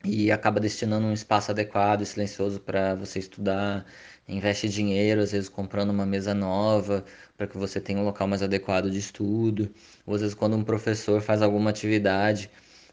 [0.05, 3.85] e acaba destinando um espaço adequado e silencioso para você estudar,
[4.27, 8.41] investe dinheiro, às vezes comprando uma mesa nova para que você tenha um local mais
[8.43, 9.73] adequado de estudo,
[10.05, 12.49] ou às vezes quando um professor faz alguma atividade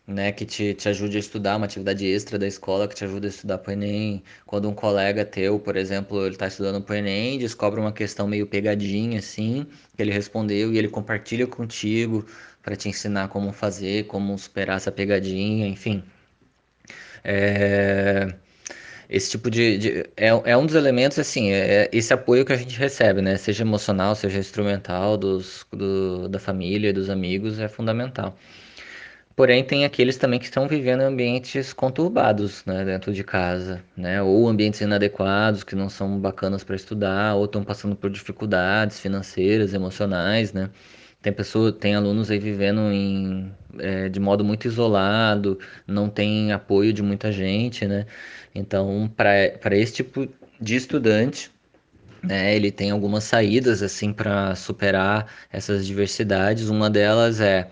[0.06, 3.26] né, que te, te ajude a estudar, uma atividade extra da escola que te ajuda
[3.26, 4.22] a estudar para o Enem.
[4.46, 8.26] Quando um colega teu, por exemplo, ele está estudando para o Enem, descobre uma questão
[8.26, 12.24] meio pegadinha, assim, que ele respondeu e ele compartilha contigo
[12.62, 16.04] para te ensinar como fazer, como superar essa pegadinha, enfim.
[17.22, 18.34] É
[19.08, 22.52] esse tipo de, de, é, é um dos elementos assim é, é esse apoio que
[22.52, 27.68] a gente recebe né seja emocional seja instrumental dos do, da família dos amigos é
[27.68, 28.36] fundamental
[29.36, 34.22] Porém, tem aqueles também que estão vivendo em ambientes conturbados, né, dentro de casa, né,
[34.22, 39.74] ou ambientes inadequados, que não são bacanas para estudar, ou estão passando por dificuldades financeiras,
[39.74, 40.70] emocionais, né.
[41.20, 46.92] Tem pessoa, tem alunos aí vivendo em, é, de modo muito isolado, não tem apoio
[46.92, 48.06] de muita gente, né.
[48.54, 50.28] Então, para esse tipo
[50.60, 51.50] de estudante,
[52.22, 56.68] né, ele tem algumas saídas assim para superar essas diversidades.
[56.68, 57.68] Uma delas é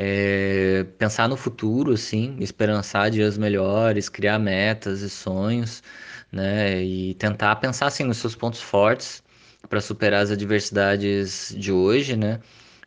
[0.00, 5.82] é, pensar no futuro, assim, esperançar dias melhores, criar metas e sonhos,
[6.30, 6.80] né?
[6.82, 9.24] E tentar pensar assim nos seus pontos fortes
[9.68, 12.40] para superar as adversidades de hoje, né?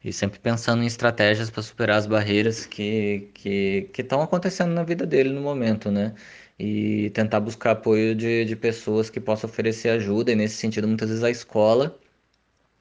[0.03, 5.05] E sempre pensando em estratégias para superar as barreiras que que estão acontecendo na vida
[5.05, 6.14] dele no momento, né?
[6.57, 11.09] E tentar buscar apoio de, de pessoas que possam oferecer ajuda, e nesse sentido, muitas
[11.09, 11.99] vezes a escola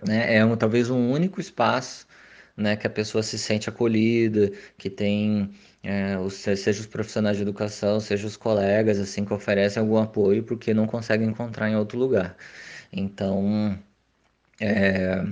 [0.07, 2.07] né, é um, talvez um único espaço
[2.61, 5.51] né, que a pessoa se sente acolhida, que tem,
[5.83, 10.45] é, os, seja os profissionais de educação, seja os colegas, assim, que oferecem algum apoio,
[10.45, 12.37] porque não conseguem encontrar em outro lugar.
[12.93, 13.79] Então,
[14.61, 15.25] é,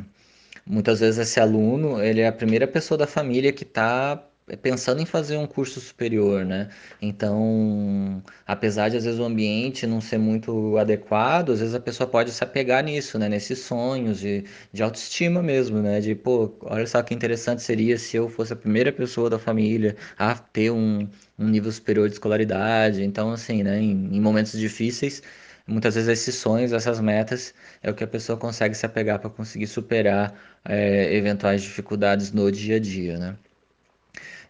[0.67, 4.25] muitas vezes esse aluno, ele é a primeira pessoa da família que está
[4.57, 6.69] pensando em fazer um curso superior, né?
[7.01, 12.09] Então, apesar de às vezes o ambiente não ser muito adequado, às vezes a pessoa
[12.09, 13.29] pode se apegar nisso, né?
[13.29, 16.01] Nesses sonhos de, de autoestima mesmo, né?
[16.01, 19.97] De, pô, olha só que interessante seria se eu fosse a primeira pessoa da família
[20.19, 23.03] a ter um, um nível superior de escolaridade.
[23.05, 23.79] Então, assim, né?
[23.81, 25.23] Em, em momentos difíceis,
[25.67, 29.31] muitas vezes esses sonhos, essas metas, é o que a pessoa consegue se apegar para
[29.31, 30.35] conseguir superar
[30.65, 33.37] é, eventuais dificuldades no dia a dia, né?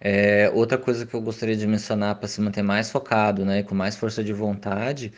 [0.01, 3.75] É, outra coisa que eu gostaria de mencionar para se manter mais focado, né, com
[3.75, 5.13] mais força de vontade,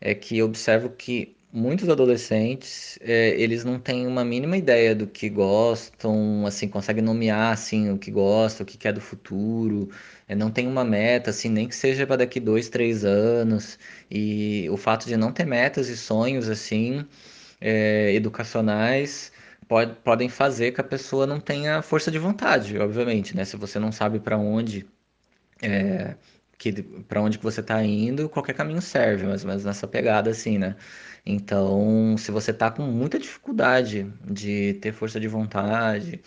[0.00, 5.06] é que eu observo que muitos adolescentes, é, eles não têm uma mínima ideia do
[5.06, 9.88] que gostam, assim, conseguem nomear, assim, o que gosta, o que quer do futuro,
[10.28, 13.78] é, não tem uma meta, assim, nem que seja para daqui dois, três anos,
[14.10, 17.06] e o fato de não ter metas e sonhos, assim,
[17.60, 19.32] é, educacionais,
[19.68, 23.44] pode, podem fazer que a pessoa não tenha força de vontade, obviamente, né?
[23.44, 24.86] Se você não sabe para onde
[25.62, 26.16] é,
[26.58, 30.58] que para onde que você está indo, qualquer caminho serve, ou menos nessa pegada assim,
[30.58, 30.76] né?
[31.26, 36.20] Então, se você está com muita dificuldade de ter força de vontade,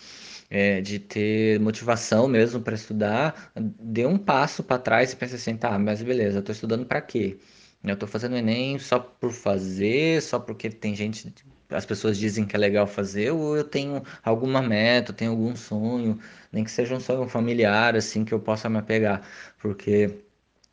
[0.50, 5.56] é, de ter motivação mesmo para estudar, dê um passo para trás e pense assim,
[5.56, 7.38] tá, mas beleza, eu estou estudando para quê?
[7.84, 11.32] Eu estou fazendo Enem só por fazer, só porque tem gente
[11.70, 16.18] as pessoas dizem que é legal fazer, ou eu tenho alguma meta, tenho algum sonho,
[16.52, 19.22] nem que seja um sonho familiar, assim, que eu possa me apegar.
[19.58, 20.10] Porque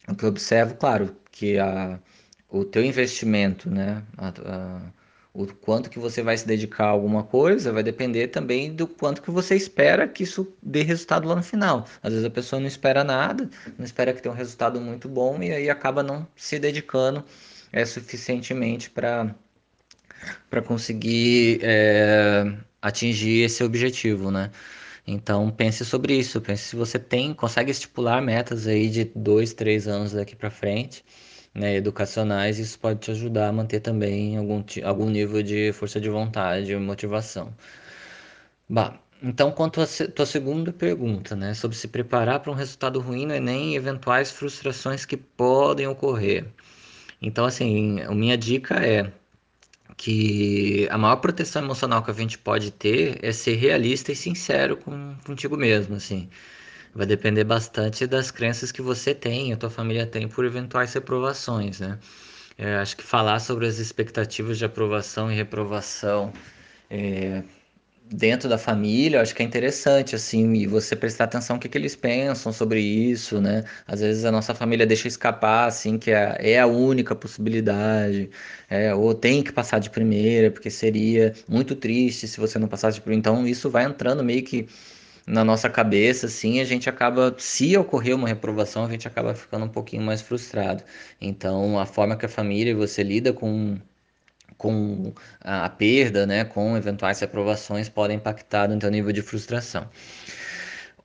[0.08, 2.00] o que eu observo, claro, que a,
[2.50, 4.82] o teu investimento, né, a, a,
[5.34, 9.22] o quanto que você vai se dedicar a alguma coisa vai depender também do quanto
[9.22, 11.86] que você espera que isso dê resultado lá no final.
[12.02, 15.42] Às vezes a pessoa não espera nada, não espera que tenha um resultado muito bom
[15.44, 17.24] e aí acaba não se dedicando
[17.72, 19.36] é, suficientemente para
[20.50, 22.46] para conseguir é,
[22.82, 24.52] atingir esse objetivo, né?
[25.08, 29.88] Então pense sobre isso, pense se você tem, consegue estipular metas aí de dois, três
[29.88, 31.06] anos daqui para frente,
[31.54, 36.10] né, educacionais, isso pode te ajudar a manter também algum, algum nível de força de
[36.10, 37.54] vontade e motivação.
[38.70, 43.26] Bah, então, quanto à tua segunda pergunta, né, sobre se preparar para um resultado ruim
[43.26, 46.46] no Enem e eventuais frustrações que podem ocorrer.
[47.22, 49.12] Então, assim, a minha dica é
[49.98, 54.78] que a maior proteção emocional que a gente pode ter é ser realista e sincero
[54.78, 56.30] com, contigo mesmo, assim.
[56.94, 61.80] Vai depender bastante das crenças que você tem, a tua família tem por eventuais reprovações,
[61.80, 62.00] né?
[62.58, 66.32] É, acho que falar sobre as expectativas de aprovação e reprovação
[66.90, 67.44] é,
[68.12, 71.68] dentro da família, eu acho que é interessante, assim, e você prestar atenção no que,
[71.70, 73.64] que eles pensam sobre isso, né?
[73.88, 78.30] Às vezes a nossa família deixa escapar, assim, que é, é a única possibilidade,
[78.70, 82.96] é, ou tem que passar de primeira, porque seria muito triste se você não passasse
[82.96, 83.20] de primeira.
[83.20, 84.68] Então, isso vai entrando meio que
[85.28, 89.66] na nossa cabeça, assim, a gente acaba, se ocorrer uma reprovação, a gente acaba ficando
[89.66, 90.84] um pouquinho mais frustrado.
[91.20, 93.78] Então, a forma que a família você lida com
[94.58, 99.90] com a perda, né, com eventuais reprovações, podem impactar no teu nível de frustração.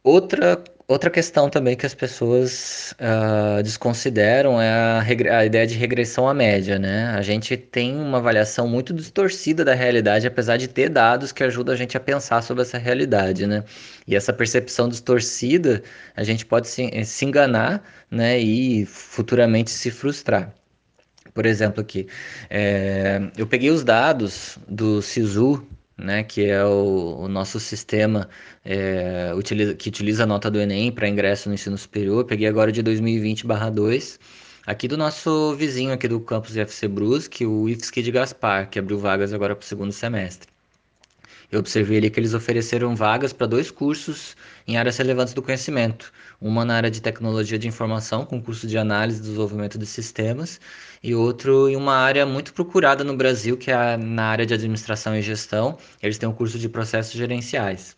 [0.03, 5.01] Outra, outra questão também que as pessoas uh, desconsideram é a,
[5.39, 7.07] a, ideia de regressão à média, né?
[7.11, 11.75] A gente tem uma avaliação muito distorcida da realidade, apesar de ter dados que ajudam
[11.75, 13.63] a gente a pensar sobre essa realidade, né?
[14.07, 15.83] E essa percepção distorcida,
[16.17, 20.53] a gente pode se, se enganar, né, e futuramente se frustrar.
[21.35, 22.07] Por exemplo, aqui,
[22.49, 25.67] é, eu peguei os dados do SISU,
[25.97, 28.29] né, que é o, o nosso sistema
[28.65, 32.21] é, utiliza, que utiliza a nota do Enem para ingresso no ensino superior.
[32.21, 34.19] Eu peguei agora de 2020/2,
[34.67, 38.99] aqui do nosso vizinho aqui do campus IFC Brusque, o IFSC de Gaspar, que abriu
[38.99, 40.49] vagas agora para o segundo semestre.
[41.51, 44.37] Eu observei ali que eles ofereceram vagas para dois cursos
[44.69, 46.13] em áreas relevantes do conhecimento.
[46.41, 50.59] Uma na área de tecnologia de informação, com curso de análise e desenvolvimento de sistemas,
[51.03, 55.15] e outro em uma área muito procurada no Brasil, que é na área de administração
[55.15, 55.77] e gestão.
[56.03, 57.97] Eles têm um curso de processos gerenciais.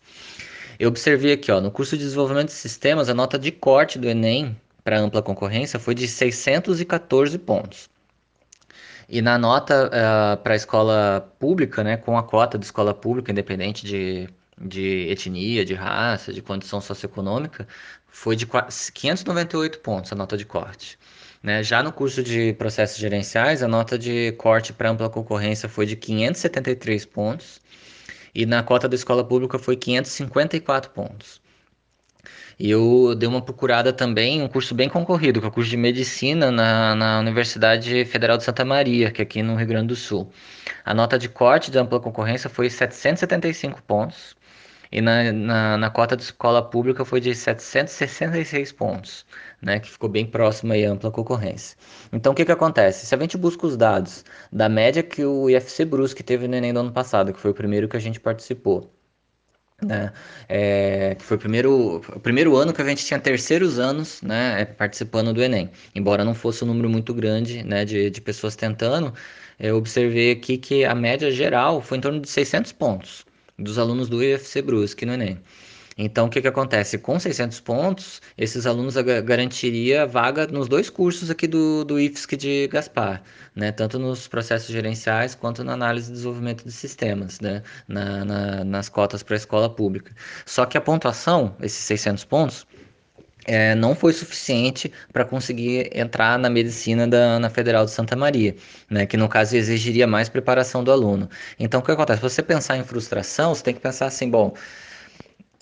[0.77, 4.09] Eu observei aqui, ó, no curso de desenvolvimento de sistemas, a nota de corte do
[4.09, 7.89] Enem para ampla concorrência foi de 614 pontos.
[9.07, 13.31] E na nota uh, para a escola pública, né, com a cota de escola pública,
[13.31, 14.29] independente de,
[14.59, 17.67] de etnia, de raça, de condição socioeconômica,
[18.13, 20.99] foi de 598 pontos a nota de corte.
[21.41, 21.63] Né?
[21.63, 25.95] Já no curso de processos gerenciais, a nota de corte para ampla concorrência foi de
[25.95, 27.59] 573 pontos
[28.33, 31.41] e na cota da escola pública foi 554 pontos.
[32.59, 35.75] E eu dei uma procurada também, um curso bem concorrido, que é o curso de
[35.75, 39.95] medicina na, na Universidade Federal de Santa Maria, que é aqui no Rio Grande do
[39.95, 40.31] Sul.
[40.85, 44.35] A nota de corte de ampla concorrência foi 775 pontos.
[44.93, 49.25] E na, na, na cota de escola pública foi de 766 pontos,
[49.59, 51.75] né, que ficou bem próxima e ampla concorrência.
[52.11, 53.07] Então, o que, que acontece?
[53.07, 56.71] Se a gente busca os dados da média que o IFC Brusque teve no Enem
[56.73, 58.93] do ano passado, que foi o primeiro que a gente participou,
[59.83, 60.13] né?
[60.47, 64.65] É, foi o primeiro, o primeiro ano que a gente tinha terceiros anos né, é,
[64.65, 65.71] participando do Enem.
[65.95, 69.11] Embora não fosse um número muito grande né, de, de pessoas tentando,
[69.59, 73.25] eu observei aqui que a média geral foi em torno de 600 pontos
[73.57, 75.39] dos alunos do IFC Brusque no Enem.
[75.97, 76.97] Então, o que, que acontece?
[76.97, 82.67] Com 600 pontos, esses alunos garantiria vaga nos dois cursos aqui do, do IFSC de
[82.67, 83.21] Gaspar,
[83.55, 83.71] né?
[83.71, 87.61] tanto nos processos gerenciais quanto na análise e desenvolvimento de sistemas, né?
[87.87, 90.15] na, na, nas cotas para a escola pública.
[90.45, 92.65] Só que a pontuação, esses 600 pontos,
[93.45, 98.55] é, não foi suficiente para conseguir entrar na medicina da, na Federal de Santa Maria,
[98.89, 101.29] né, que no caso exigiria mais preparação do aluno.
[101.59, 102.19] Então, o que acontece?
[102.19, 104.53] Se você pensar em frustração, você tem que pensar assim, bom,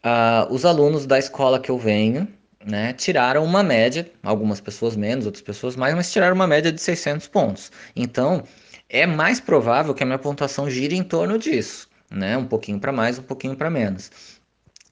[0.06, 2.28] uh, os alunos da escola que eu venho,
[2.66, 6.80] né, tiraram uma média, algumas pessoas menos, outras pessoas mais, mas tiraram uma média de
[6.82, 7.72] 600 pontos.
[7.96, 8.44] Então,
[8.90, 12.92] é mais provável que a minha pontuação gire em torno disso, né, um pouquinho para
[12.92, 14.12] mais, um pouquinho para menos.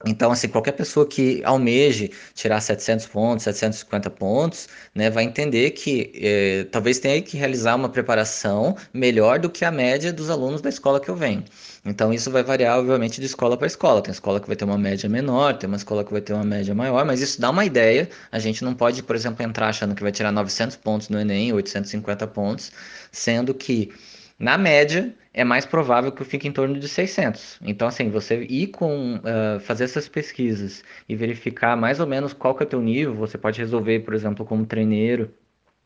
[0.06, 6.10] Então, assim, qualquer pessoa que almeje tirar 700 pontos, 750 pontos, né, vai entender que
[6.16, 10.70] eh, talvez tenha que realizar uma preparação melhor do que a média dos alunos da
[10.70, 11.44] escola que eu venho.
[11.84, 14.02] Então, isso vai variar, obviamente, de escola para escola.
[14.02, 16.46] Tem escola que vai ter uma média menor, tem uma escola que vai ter uma
[16.46, 18.10] média maior, mas isso dá uma ideia.
[18.32, 21.52] A gente não pode, por exemplo, entrar achando que vai tirar 900 pontos no Enem,
[21.52, 22.72] 850 pontos,
[23.12, 23.92] sendo que
[24.40, 27.60] na média, é mais provável que fique em torno de 600.
[27.64, 32.54] Então, assim, você ir com, uh, fazer essas pesquisas e verificar mais ou menos qual
[32.54, 35.34] que é o teu nível, você pode resolver, por exemplo, como treineiro,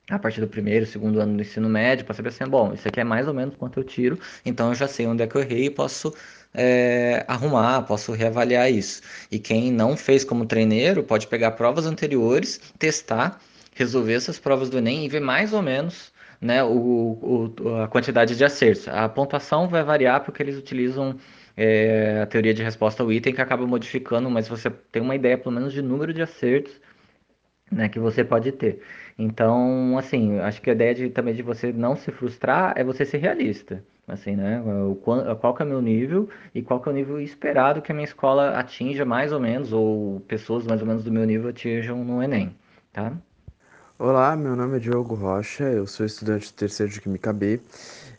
[0.10, 3.00] a partir do primeiro, segundo ano do ensino médio, para saber assim, bom, isso aqui
[3.00, 5.42] é mais ou menos quanto eu tiro, então eu já sei onde é que eu
[5.42, 6.14] errei e posso
[6.54, 9.02] é, arrumar, posso reavaliar isso.
[9.32, 13.40] E quem não fez como treineiro pode pegar provas anteriores, testar,
[13.76, 16.12] resolver essas provas do Enem e ver mais ou menos
[16.44, 18.88] né, o, o, a quantidade de acertos.
[18.90, 21.16] A pontuação vai variar porque eles utilizam
[21.56, 25.38] é, a teoria de resposta ao item que acaba modificando, mas você tem uma ideia
[25.38, 26.82] pelo menos de número de acertos
[27.72, 28.82] né, que você pode ter.
[29.18, 33.06] Então, assim, acho que a ideia de, também de você não se frustrar é você
[33.06, 33.84] ser realista.
[34.06, 34.62] Assim, né?
[34.62, 37.90] O, qual que é o meu nível e qual que é o nível esperado que
[37.90, 41.50] a minha escola atinja mais ou menos, ou pessoas mais ou menos do meu nível
[41.50, 42.54] atinjam no Enem,
[42.92, 43.14] tá?
[44.06, 47.62] Olá, meu nome é Diogo Rocha, eu sou estudante do terceiro de Química B.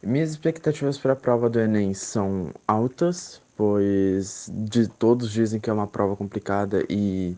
[0.03, 5.73] Minhas expectativas para a prova do Enem são altas, pois de todos dizem que é
[5.75, 7.37] uma prova complicada e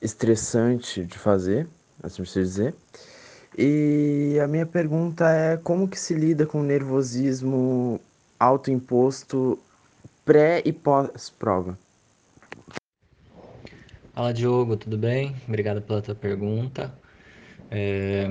[0.00, 1.68] estressante de fazer,
[2.02, 2.74] assim se dizer.
[3.56, 8.00] E a minha pergunta é como que se lida com o nervosismo
[8.40, 9.56] autoimposto
[10.24, 11.78] pré e pós-prova?
[14.12, 15.36] Fala Diogo, tudo bem?
[15.46, 17.00] Obrigado pela tua pergunta.
[17.74, 18.26] É,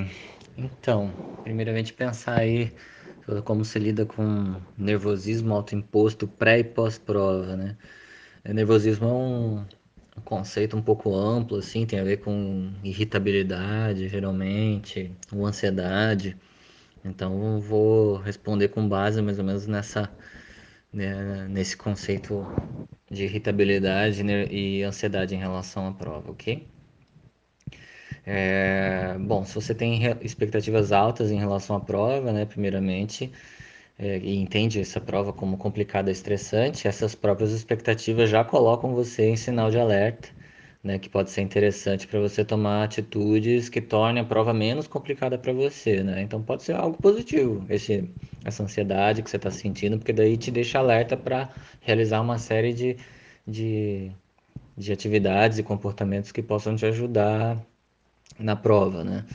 [0.56, 1.12] então,
[1.44, 2.72] primeiramente pensar aí
[3.46, 7.76] como se lida com nervosismo autoimposto pré e pós-prova, né?
[8.46, 9.60] O nervosismo é um,
[10.18, 16.38] um, conceito um pouco amplo, assim, tem a ver com irritabilidade, geralmente, ou ansiedade.
[17.04, 20.10] Então, vou responder com base mais ou menos nessa,
[20.94, 22.46] né, nesse conceito
[23.12, 26.68] de irritabilidade né, e ansiedade em relação à prova, ok?
[28.26, 33.32] É, bom, se você tem expectativas altas em relação à prova, né, primeiramente,
[33.98, 39.30] é, e entende essa prova como complicada e estressante, essas próprias expectativas já colocam você
[39.30, 40.30] em sinal de alerta,
[40.84, 45.38] né, que pode ser interessante para você tomar atitudes que tornem a prova menos complicada
[45.38, 46.22] para você, né?
[46.22, 48.10] Então pode ser algo positivo, esse,
[48.46, 51.50] essa ansiedade que você está sentindo, porque daí te deixa alerta para
[51.82, 52.98] realizar uma série de,
[53.48, 54.12] de,
[54.78, 57.58] de atividades e comportamentos que possam te ajudar
[58.44, 59.26] na prova, né?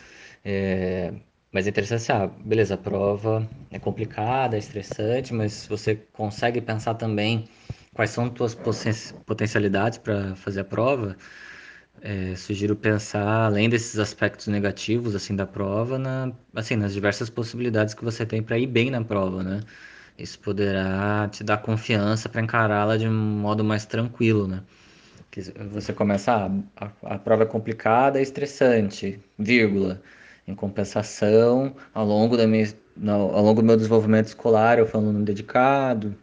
[0.44, 1.12] É,
[1.52, 6.94] mas é interessante, ah, beleza, a prova é complicada, é estressante, mas você consegue pensar
[6.94, 7.48] também
[7.94, 8.54] quais são tuas
[9.26, 11.16] potencialidades para fazer a prova,
[12.02, 17.94] é, sugiro pensar, além desses aspectos negativos, assim, da prova, na, assim, nas diversas possibilidades
[17.94, 19.60] que você tem para ir bem na prova, né?
[20.18, 24.62] Isso poderá te dar confiança para encará-la de um modo mais tranquilo, né?
[25.36, 30.00] Que você começa, a, a prova é complicada, é estressante, vírgula.
[30.48, 32.66] Em compensação, ao longo, da minha,
[33.06, 36.16] ao longo do meu desenvolvimento escolar, eu fui um aluno dedicado,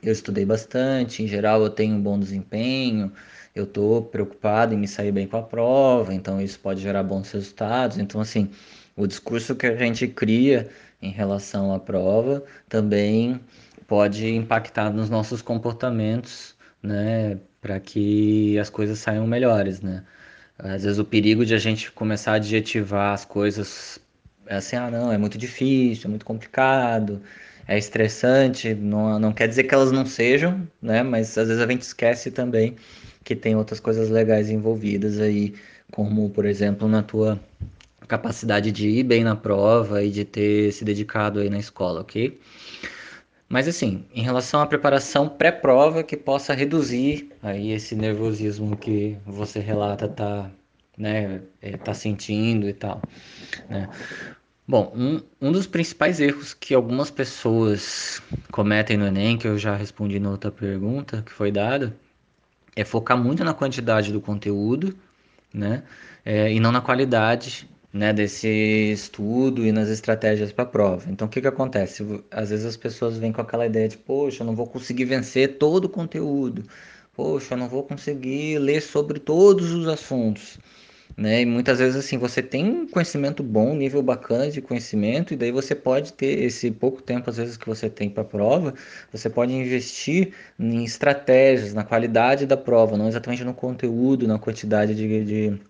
[0.00, 3.10] eu estudei bastante, em geral eu tenho um bom desempenho,
[3.56, 7.32] eu estou preocupado em me sair bem com a prova, então isso pode gerar bons
[7.32, 7.98] resultados.
[7.98, 8.48] Então, assim,
[8.96, 10.68] o discurso que a gente cria
[11.02, 13.40] em relação à prova também
[13.88, 20.04] pode impactar nos nossos comportamentos, né, para que as coisas saiam melhores, né?
[20.58, 23.98] Às vezes o perigo de a gente começar a adjetivar as coisas
[24.46, 27.22] é assim, ah, não, é muito difícil, é muito complicado,
[27.66, 31.02] é estressante, não, não quer dizer que elas não sejam, né?
[31.02, 32.76] Mas às vezes a gente esquece também
[33.24, 35.54] que tem outras coisas legais envolvidas aí,
[35.90, 37.40] como, por exemplo, na tua
[38.06, 42.38] capacidade de ir bem na prova e de ter se dedicado aí na escola, ok?
[43.54, 49.60] Mas assim, em relação à preparação pré-prova que possa reduzir aí esse nervosismo que você
[49.60, 50.50] relata tá,
[50.98, 53.00] né, é, tá sentindo e tal,
[53.70, 53.88] né?
[54.66, 58.20] Bom, um, um dos principais erros que algumas pessoas
[58.50, 61.96] cometem no Enem, que eu já respondi na outra pergunta que foi dada,
[62.74, 64.98] é focar muito na quantidade do conteúdo,
[65.52, 65.84] né?
[66.24, 68.48] É, e não na qualidade né, desse
[68.92, 71.08] estudo e nas estratégias para a prova.
[71.10, 72.04] Então, o que, que acontece?
[72.30, 75.58] Às vezes as pessoas vêm com aquela ideia de, poxa, eu não vou conseguir vencer
[75.58, 76.64] todo o conteúdo,
[77.14, 80.58] poxa, eu não vou conseguir ler sobre todos os assuntos.
[81.16, 81.42] Né?
[81.42, 85.36] E muitas vezes assim, você tem um conhecimento bom, um nível bacana de conhecimento, e
[85.36, 88.74] daí você pode ter esse pouco tempo, às vezes, que você tem para a prova,
[89.12, 94.94] você pode investir em estratégias, na qualidade da prova, não exatamente no conteúdo, na quantidade
[94.96, 95.60] de, de,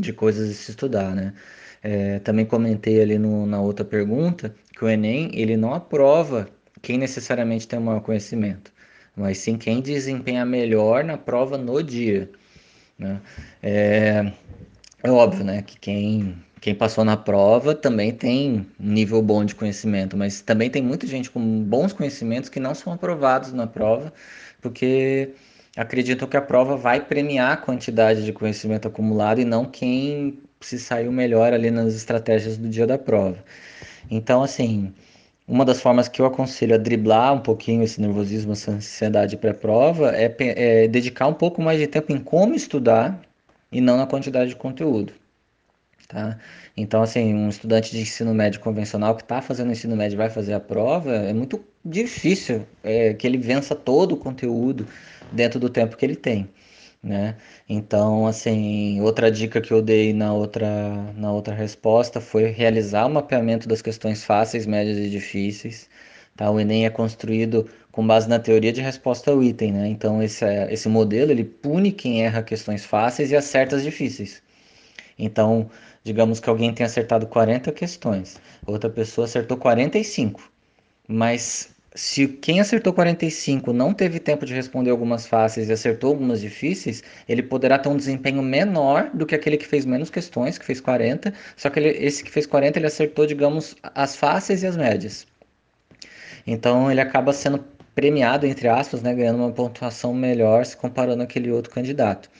[0.00, 1.34] de coisas a se estudar, né?
[1.82, 6.48] É, também comentei ali no, na outra pergunta que o Enem ele não aprova
[6.82, 8.72] quem necessariamente tem o maior conhecimento,
[9.16, 12.30] mas sim quem desempenha melhor na prova no dia.
[12.98, 13.20] Né?
[13.62, 14.32] É,
[15.02, 19.54] é óbvio né, que quem, quem passou na prova também tem um nível bom de
[19.54, 24.12] conhecimento, mas também tem muita gente com bons conhecimentos que não são aprovados na prova,
[24.60, 25.30] porque
[25.76, 30.78] acreditam que a prova vai premiar a quantidade de conhecimento acumulado e não quem se
[30.78, 33.38] saiu melhor ali nas estratégias do dia da prova.
[34.10, 34.92] Então, assim,
[35.46, 40.14] uma das formas que eu aconselho a driblar um pouquinho esse nervosismo, essa ansiedade pré-prova,
[40.14, 43.20] é, é dedicar um pouco mais de tempo em como estudar
[43.70, 45.12] e não na quantidade de conteúdo.
[46.08, 46.38] Tá?
[46.74, 50.54] Então, assim, um estudante de ensino médio convencional que está fazendo ensino médio vai fazer
[50.54, 54.86] a prova, é muito difícil é, que ele vença todo o conteúdo
[55.32, 56.48] dentro do tempo que ele tem
[57.02, 57.36] né?
[57.68, 60.68] Então, assim, outra dica que eu dei na outra,
[61.14, 65.88] na outra resposta foi realizar o mapeamento das questões fáceis, médias e difíceis.
[66.36, 66.50] Tá?
[66.50, 69.88] O Enem é construído com base na teoria de resposta ao item, né?
[69.88, 74.42] Então, esse, esse modelo, ele pune quem erra questões fáceis e acerta as difíceis.
[75.18, 75.70] Então,
[76.04, 80.50] digamos que alguém tenha acertado 40 questões, outra pessoa acertou 45,
[81.08, 86.40] mas se quem acertou 45 não teve tempo de responder algumas fáceis e acertou algumas
[86.40, 90.64] difíceis, ele poderá ter um desempenho menor do que aquele que fez menos questões, que
[90.64, 94.66] fez 40, só que ele, esse que fez 40 ele acertou, digamos, as fáceis e
[94.66, 95.26] as médias.
[96.46, 101.50] Então ele acaba sendo premiado, entre aspas, né, ganhando uma pontuação melhor se comparando aquele
[101.50, 102.30] outro candidato.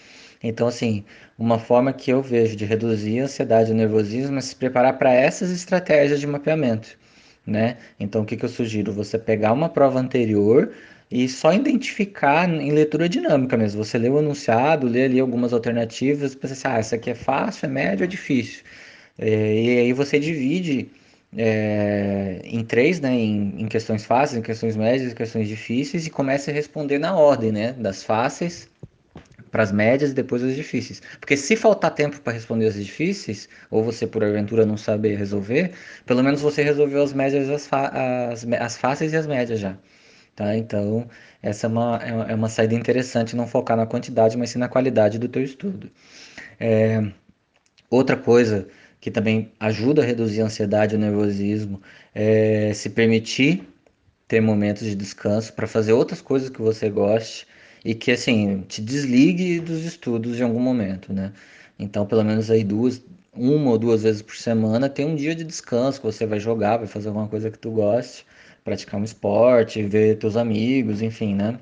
[0.43, 1.05] Então, assim,
[1.39, 4.99] uma forma que eu vejo de reduzir a ansiedade e o nervosismo é se preparar
[4.99, 6.97] para essas estratégias de mapeamento
[7.49, 7.77] né?
[7.99, 8.93] Então, o que, que eu sugiro?
[8.93, 10.73] Você pegar uma prova anterior
[11.11, 13.83] e só identificar em leitura dinâmica mesmo.
[13.85, 17.67] Você lê o anunciado, lê ali algumas alternativas, pensa assim, ah, essa aqui é fácil,
[17.67, 18.63] é médio, é difícil.
[19.19, 20.91] É, e aí você divide
[21.37, 23.13] é, em três, né?
[23.15, 27.17] Em, em, questões fáceis, em questões médias, em questões difíceis, e começa a responder na
[27.17, 27.73] ordem, né?
[27.73, 28.69] Das fáceis
[29.59, 31.03] para as médias e depois as difíceis.
[31.19, 35.73] Porque se faltar tempo para responder as difíceis, ou você por aventura não saber resolver,
[36.07, 39.77] pelo menos você resolveu as médias, as, as, as fáceis e as médias já.
[40.37, 40.57] Tá?
[40.57, 41.09] Então,
[41.43, 44.69] essa é uma, é, é uma saída interessante, não focar na quantidade, mas sim na
[44.69, 45.91] qualidade do teu estudo.
[46.61, 47.03] É,
[47.91, 48.69] outra coisa
[49.01, 51.83] que também ajuda a reduzir a ansiedade e o nervosismo
[52.15, 53.69] é se permitir
[54.29, 57.45] ter momentos de descanso para fazer outras coisas que você goste
[57.85, 61.33] e que assim te desligue dos estudos em algum momento, né?
[61.79, 63.03] Então, pelo menos aí duas,
[63.33, 66.79] uma ou duas vezes por semana tem um dia de descanso que você vai jogar,
[66.79, 68.27] vai fazer alguma coisa que tu goste,
[68.65, 71.59] praticar um esporte, ver teus amigos, enfim, né?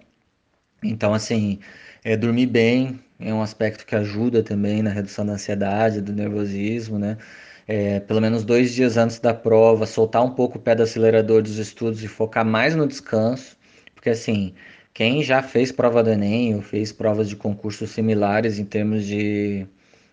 [0.83, 1.59] Então, assim,
[2.05, 6.99] é dormir bem, é um aspecto que ajuda também na redução da ansiedade, do nervosismo,
[6.99, 7.19] né?
[7.67, 11.43] É, pelo menos dois dias antes da prova, soltar um pouco o pé do acelerador
[11.43, 13.57] dos estudos e focar mais no descanso,
[13.95, 14.55] porque assim,
[14.97, 19.69] quem já fez prova do Enem ou fez provas de concursos similares em termos de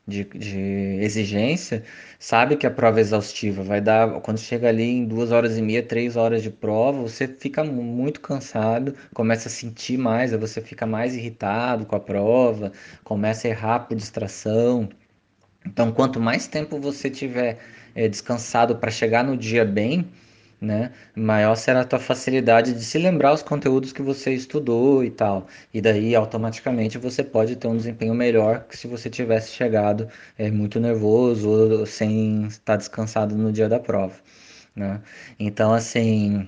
[0.05, 0.59] de, de
[1.01, 1.83] exigência,
[2.19, 3.63] sabe que a prova é exaustiva.
[3.63, 7.25] Vai dar, quando chega ali em duas horas e meia, três horas de prova, você
[7.27, 12.73] fica muito cansado, começa a sentir mais, você fica mais irritado com a prova,
[13.05, 14.89] começa a errar por distração.
[15.65, 17.59] Então, quanto mais tempo você tiver
[17.95, 20.09] é, descansado para chegar no dia bem,
[20.63, 20.91] né?
[21.15, 25.47] Maior será a tua facilidade de se lembrar os conteúdos que você estudou e tal.
[25.73, 30.07] E daí, automaticamente, você pode ter um desempenho melhor que se você tivesse chegado
[30.37, 34.15] é, muito nervoso ou sem estar descansado no dia da prova,
[34.75, 35.01] né?
[35.39, 36.47] Então, assim,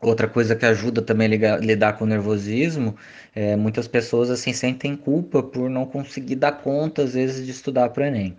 [0.00, 2.96] outra coisa que ajuda também a lidar com o nervosismo
[3.34, 7.90] é muitas pessoas, assim, sentem culpa por não conseguir dar conta, às vezes, de estudar
[7.90, 8.36] para o Enem.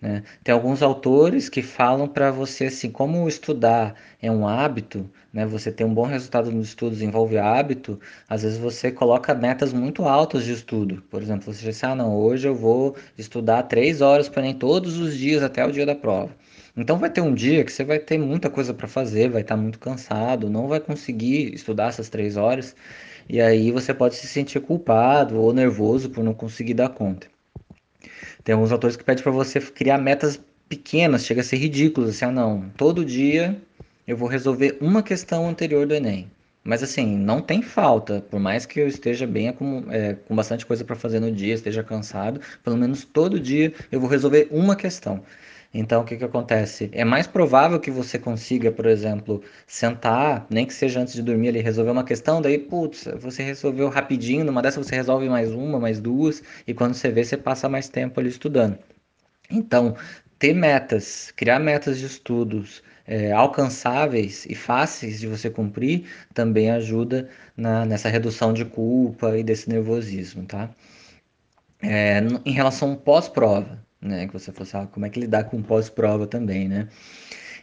[0.00, 0.22] Né?
[0.44, 5.44] Tem alguns autores que falam para você assim, como estudar é um hábito, né?
[5.46, 7.98] Você ter um bom resultado nos estudos envolve hábito.
[8.28, 11.02] Às vezes você coloca metas muito altas de estudo.
[11.10, 15.16] Por exemplo, você diz, ah, não, hoje eu vou estudar três horas nem todos os
[15.16, 16.30] dias até o dia da prova.
[16.76, 19.56] Então vai ter um dia que você vai ter muita coisa para fazer, vai estar
[19.56, 22.74] tá muito cansado, não vai conseguir estudar essas três horas.
[23.28, 27.26] E aí você pode se sentir culpado ou nervoso por não conseguir dar conta.
[28.48, 32.24] Tem alguns autores que pedem para você criar metas pequenas, chega a ser ridículo, assim,
[32.24, 33.60] ah não, todo dia
[34.06, 36.30] eu vou resolver uma questão anterior do Enem.
[36.64, 40.64] Mas assim, não tem falta, por mais que eu esteja bem com, é, com bastante
[40.64, 44.74] coisa para fazer no dia, esteja cansado, pelo menos todo dia eu vou resolver uma
[44.74, 45.22] questão.
[45.72, 46.88] Então, o que, que acontece?
[46.92, 51.48] É mais provável que você consiga, por exemplo, sentar, nem que seja antes de dormir
[51.48, 55.78] ali, resolver uma questão, daí, putz, você resolveu rapidinho, numa dessas você resolve mais uma,
[55.78, 58.78] mais duas, e quando você vê, você passa mais tempo ali estudando.
[59.50, 59.96] Então,
[60.38, 67.28] ter metas, criar metas de estudos é, alcançáveis e fáceis de você cumprir também ajuda
[67.56, 70.70] na, nessa redução de culpa e desse nervosismo, tá?
[71.80, 74.26] É, em relação pós-prova, né?
[74.26, 76.88] Que você fosse, ah, como é que lidar com pós-prova também, né?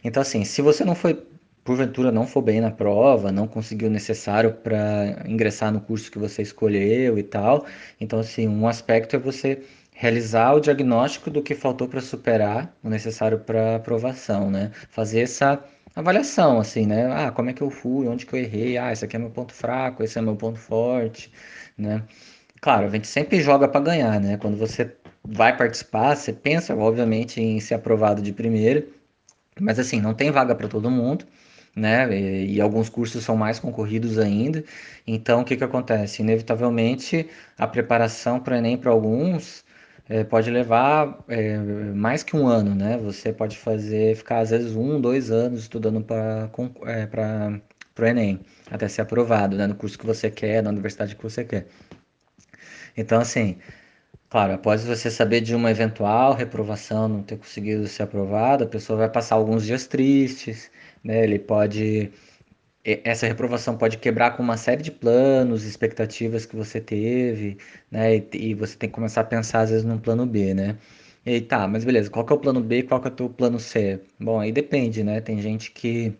[0.04, 1.22] Então, assim, se você não foi,
[1.64, 6.18] porventura, não for bem na prova, não conseguiu o necessário para ingressar no curso que
[6.18, 7.66] você escolheu e tal,
[8.00, 12.88] então, assim, um aspecto é você realizar o diagnóstico do que faltou para superar o
[12.90, 14.70] necessário para aprovação, né?
[14.90, 15.64] Fazer essa
[15.94, 17.06] avaliação, assim, né?
[17.12, 19.30] Ah, como é que eu fui, onde que eu errei, ah, esse aqui é meu
[19.30, 21.32] ponto fraco, esse é meu ponto forte,
[21.78, 22.02] né?
[22.60, 24.36] Claro, a gente sempre joga para ganhar, né?
[24.36, 24.94] Quando você
[25.28, 28.86] vai participar, você pensa, obviamente, em ser aprovado de primeira,
[29.60, 31.24] mas assim, não tem vaga para todo mundo,
[31.74, 32.08] né?
[32.18, 34.64] E, e, alguns cursos são mais concorridos ainda.
[35.06, 36.22] Então, o que que acontece?
[36.22, 37.28] Inevitavelmente,
[37.58, 39.64] a preparação para o Enem para alguns
[40.08, 42.96] é, pode levar é, mais que um ano, né?
[42.98, 46.50] Você pode fazer, ficar às vezes um, dois anos estudando para
[46.86, 48.40] é, para o Enem,
[48.70, 49.66] até ser aprovado, né?
[49.66, 51.66] No curso que você quer, na universidade que você quer.
[52.96, 53.58] Então, assim,
[54.28, 58.98] Claro, após você saber de uma eventual reprovação, não ter conseguido ser aprovado, a pessoa
[58.98, 60.70] vai passar alguns dias tristes,
[61.02, 61.22] né?
[61.22, 62.10] Ele pode
[63.04, 67.58] essa reprovação pode quebrar com uma série de planos, expectativas que você teve,
[67.90, 68.16] né?
[68.34, 70.78] E, você tem que começar a pensar às vezes num plano B, né?
[71.26, 73.30] E tá, mas beleza, qual que é o plano B, qual que é o teu
[73.30, 74.00] plano C?
[74.20, 75.20] Bom, aí depende, né?
[75.20, 76.14] Tem gente que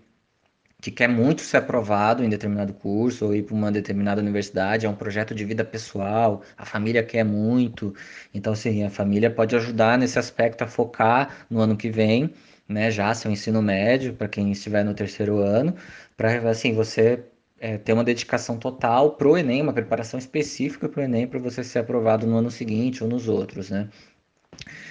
[0.86, 4.88] que quer muito ser aprovado em determinado curso ou ir para uma determinada universidade, é
[4.88, 7.92] um projeto de vida pessoal, a família quer muito.
[8.32, 12.32] Então, assim, a família pode ajudar nesse aspecto a focar no ano que vem,
[12.68, 15.74] né, já seu ensino médio, para quem estiver no terceiro ano,
[16.16, 17.24] para, assim, você
[17.58, 21.64] é, ter uma dedicação total pro Enem, uma preparação específica para o Enem, para você
[21.64, 23.88] ser aprovado no ano seguinte ou nos outros, né?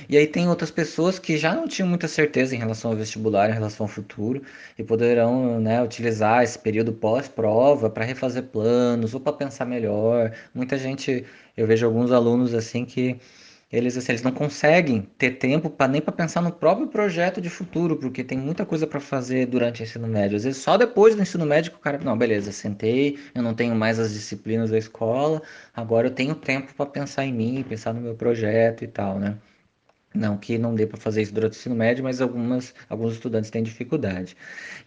[0.07, 3.49] E aí tem outras pessoas que já não tinham muita certeza em relação ao vestibular,
[3.49, 4.41] em relação ao futuro,
[4.77, 10.31] e poderão né, utilizar esse período pós-prova para refazer planos ou para pensar melhor.
[10.53, 11.25] Muita gente,
[11.57, 13.19] eu vejo alguns alunos assim que
[13.71, 17.49] eles, assim, eles não conseguem ter tempo para nem para pensar no próprio projeto de
[17.49, 20.37] futuro, porque tem muita coisa para fazer durante o ensino médio.
[20.37, 23.75] Às vezes só depois do ensino médio o cara, não, beleza, sentei, eu não tenho
[23.75, 25.41] mais as disciplinas da escola,
[25.73, 29.37] agora eu tenho tempo para pensar em mim, pensar no meu projeto e tal, né?
[30.15, 33.49] Não que não dê para fazer isso durante o ensino médio, mas algumas, alguns estudantes
[33.49, 34.35] têm dificuldade.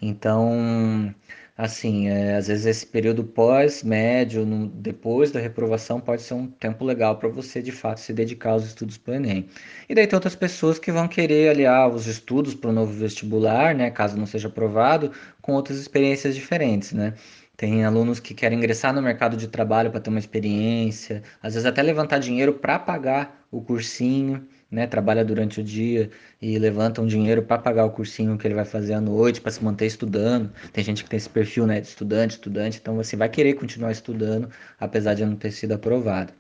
[0.01, 1.15] Então,
[1.57, 4.45] assim, é, às vezes esse período pós-médio,
[4.75, 8.65] depois da reprovação, pode ser um tempo legal para você, de fato, se dedicar aos
[8.65, 9.49] estudos para o Enem.
[9.89, 13.75] E daí tem outras pessoas que vão querer aliar os estudos para o novo vestibular,
[13.75, 17.15] né, caso não seja aprovado, com outras experiências diferentes, né?
[17.57, 21.67] Tem alunos que querem ingressar no mercado de trabalho para ter uma experiência, às vezes
[21.67, 24.87] até levantar dinheiro para pagar o cursinho, né?
[24.87, 28.65] Trabalha durante o dia e levanta um dinheiro para pagar o cursinho que ele vai
[28.65, 30.53] fazer à noite, para se manter estudando.
[30.73, 33.93] Tem gente que tem esse perfil, né, de estudante, estudante, então você vai querer continuar
[33.93, 36.33] estudando apesar de não ter sido aprovado.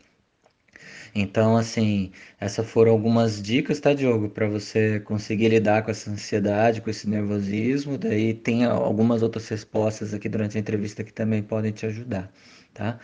[1.14, 6.80] Então, assim, essas foram algumas dicas, tá, Diogo, para você conseguir lidar com essa ansiedade,
[6.80, 7.96] com esse nervosismo.
[7.98, 12.30] Daí tem algumas outras respostas aqui durante a entrevista que também podem te ajudar,
[12.74, 12.98] tá?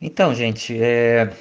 [0.00, 1.32] Então, gente, é,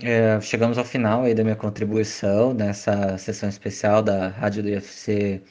[0.00, 5.42] é, chegamos ao final aí da minha contribuição nessa sessão especial da Rádio do UFC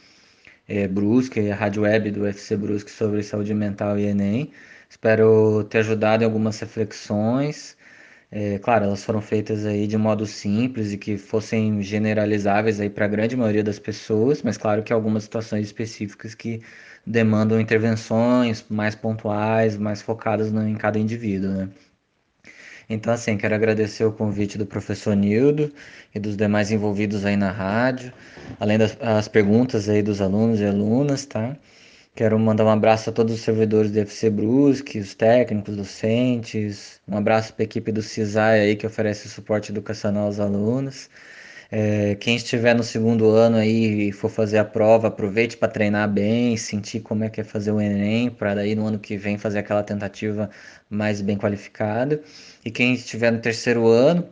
[0.68, 4.52] é, Brusque, a Rádio Web do UFC Brusque sobre saúde mental e Enem.
[4.90, 7.78] Espero ter ajudado em algumas reflexões.
[8.32, 13.06] É, claro, elas foram feitas aí de modo simples e que fossem generalizáveis aí para
[13.06, 16.62] a grande maioria das pessoas, mas claro que algumas situações específicas que
[17.06, 21.70] demandam intervenções mais pontuais, mais focadas no, em cada indivíduo, né?
[22.94, 25.72] Então, assim, quero agradecer o convite do professor Nildo
[26.14, 28.12] e dos demais envolvidos aí na rádio,
[28.60, 31.56] além das perguntas aí dos alunos e alunas, tá?
[32.14, 37.16] Quero mandar um abraço a todos os servidores do FC Brusque, os técnicos, docentes, um
[37.16, 41.10] abraço para a equipe do CISAI aí que oferece suporte educacional aos alunos.
[41.72, 46.10] É, quem estiver no segundo ano aí e for fazer a prova, aproveite para treinar
[46.12, 49.38] bem, sentir como é que é fazer o Enem, para daí no ano que vem
[49.38, 50.50] fazer aquela tentativa
[50.90, 52.22] mais bem qualificada.
[52.66, 54.28] E quem estiver no terceiro ano,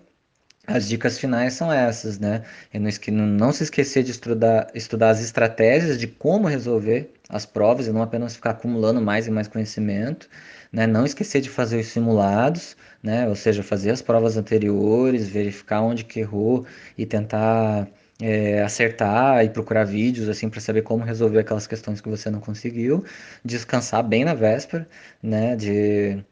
[0.68, 2.44] as dicas finais são essas, né?
[2.74, 2.80] E
[3.12, 7.92] não, não se esquecer de estudar, estudar as estratégias de como resolver as provas e
[7.92, 10.30] não apenas ficar acumulando mais e mais conhecimento,
[10.72, 10.86] né?
[10.86, 13.28] Não esquecer de fazer os simulados, né?
[13.28, 16.66] Ou seja, fazer as provas anteriores, verificar onde que errou
[16.98, 17.88] e tentar
[18.22, 22.40] é, acertar e procurar vídeos assim para saber como resolver aquelas questões que você não
[22.40, 23.04] conseguiu,
[23.44, 24.88] descansar bem na véspera,
[25.22, 25.56] né?
[25.56, 26.24] De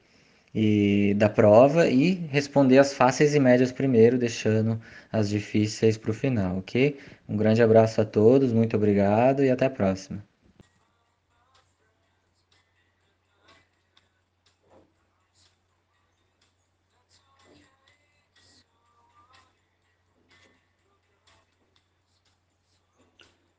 [0.59, 4.81] e da prova e responder as fáceis e médias primeiro, deixando
[5.11, 6.97] as difíceis para o final, ok?
[7.29, 10.25] Um grande abraço a todos, muito obrigado e até a próxima.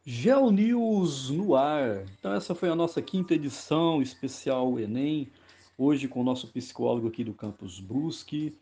[0.05, 2.03] GeoNews no ar.
[2.19, 5.31] Então essa foi a nossa quinta edição especial Enem
[5.79, 8.53] hoje com o nosso psicólogo aqui do Campus Brusque,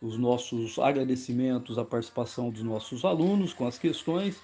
[0.00, 4.40] os nossos agradecimentos à participação dos nossos alunos com as questões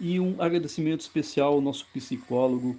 [0.00, 2.76] e um agradecimento especial ao nosso psicólogo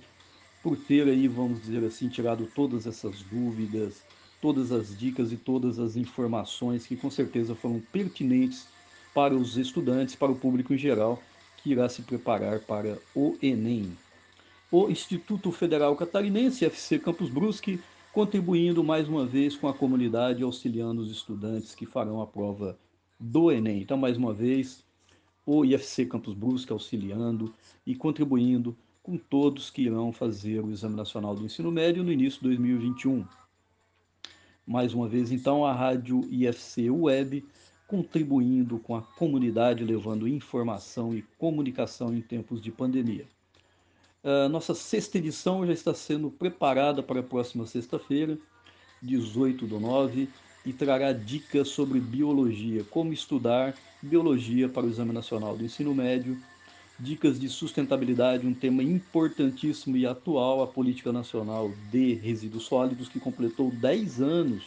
[0.63, 4.03] por ter aí, vamos dizer assim, tirado todas essas dúvidas,
[4.41, 8.67] todas as dicas e todas as informações que com certeza foram pertinentes
[9.13, 11.21] para os estudantes, para o público em geral
[11.57, 13.95] que irá se preparar para o Enem.
[14.71, 17.79] O Instituto Federal Catarinense, FC Campus Brusque,
[18.13, 22.77] contribuindo mais uma vez com a comunidade, auxiliando os estudantes que farão a prova
[23.19, 23.81] do Enem.
[23.81, 24.83] Então, mais uma vez,
[25.45, 27.53] o IFC Campus Brusque auxiliando
[27.85, 32.39] e contribuindo com todos que irão fazer o Exame Nacional do Ensino Médio no início
[32.41, 33.25] de 2021.
[34.67, 37.45] Mais uma vez, então, a Rádio IFC Web
[37.87, 43.25] contribuindo com a comunidade, levando informação e comunicação em tempos de pandemia.
[44.23, 48.37] A nossa sexta edição já está sendo preparada para a próxima sexta-feira,
[49.01, 50.29] 18 do 9,
[50.63, 56.37] e trará dicas sobre biologia, como estudar biologia para o Exame Nacional do Ensino Médio,
[56.99, 63.19] dicas de sustentabilidade, um tema importantíssimo e atual, a Política Nacional de Resíduos Sólidos, que
[63.19, 64.63] completou 10 anos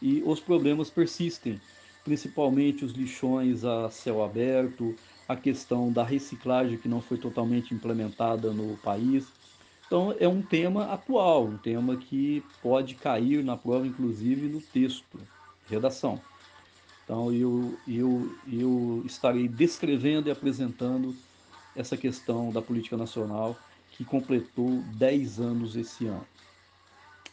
[0.00, 1.60] e os problemas persistem,
[2.04, 4.94] principalmente os lixões a céu aberto,
[5.28, 9.26] a questão da reciclagem que não foi totalmente implementada no país.
[9.86, 15.18] Então é um tema atual, um tema que pode cair na prova, inclusive no texto,
[15.68, 16.20] redação.
[17.04, 21.14] Então eu, eu, eu estarei descrevendo e apresentando
[21.74, 23.56] essa questão da política nacional
[23.92, 26.26] que completou 10 anos esse ano.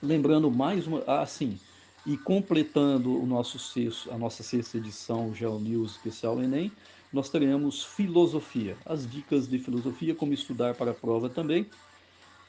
[0.02, 1.58] Lembrando mais uma, ah, sim,
[2.06, 6.72] e completando o nosso sexto, a nossa sexta edição Geo News Especial Enem,
[7.14, 11.70] nós teremos filosofia, as dicas de filosofia, como estudar para a prova também,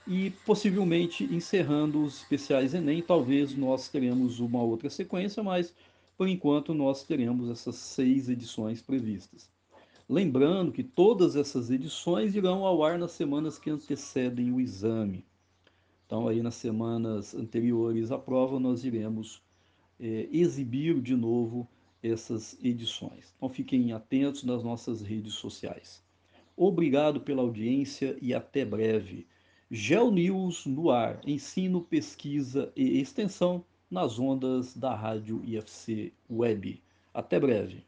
[0.06, 5.74] e possivelmente encerrando os especiais Enem, talvez nós teremos uma outra sequência, mas
[6.16, 9.50] por enquanto nós teremos essas seis edições previstas.
[10.08, 15.24] Lembrando que todas essas edições irão ao ar nas semanas que antecedem o exame.
[16.06, 19.42] Então, aí nas semanas anteriores à prova, nós iremos
[19.98, 21.68] é, exibir de novo
[22.04, 23.32] essas edições.
[23.36, 26.02] Então fiquem atentos nas nossas redes sociais.
[26.56, 29.26] Obrigado pela audiência e até breve.
[29.70, 36.82] GeoNews no ar, ensino, pesquisa e extensão nas ondas da rádio IFC Web.
[37.12, 37.84] Até breve.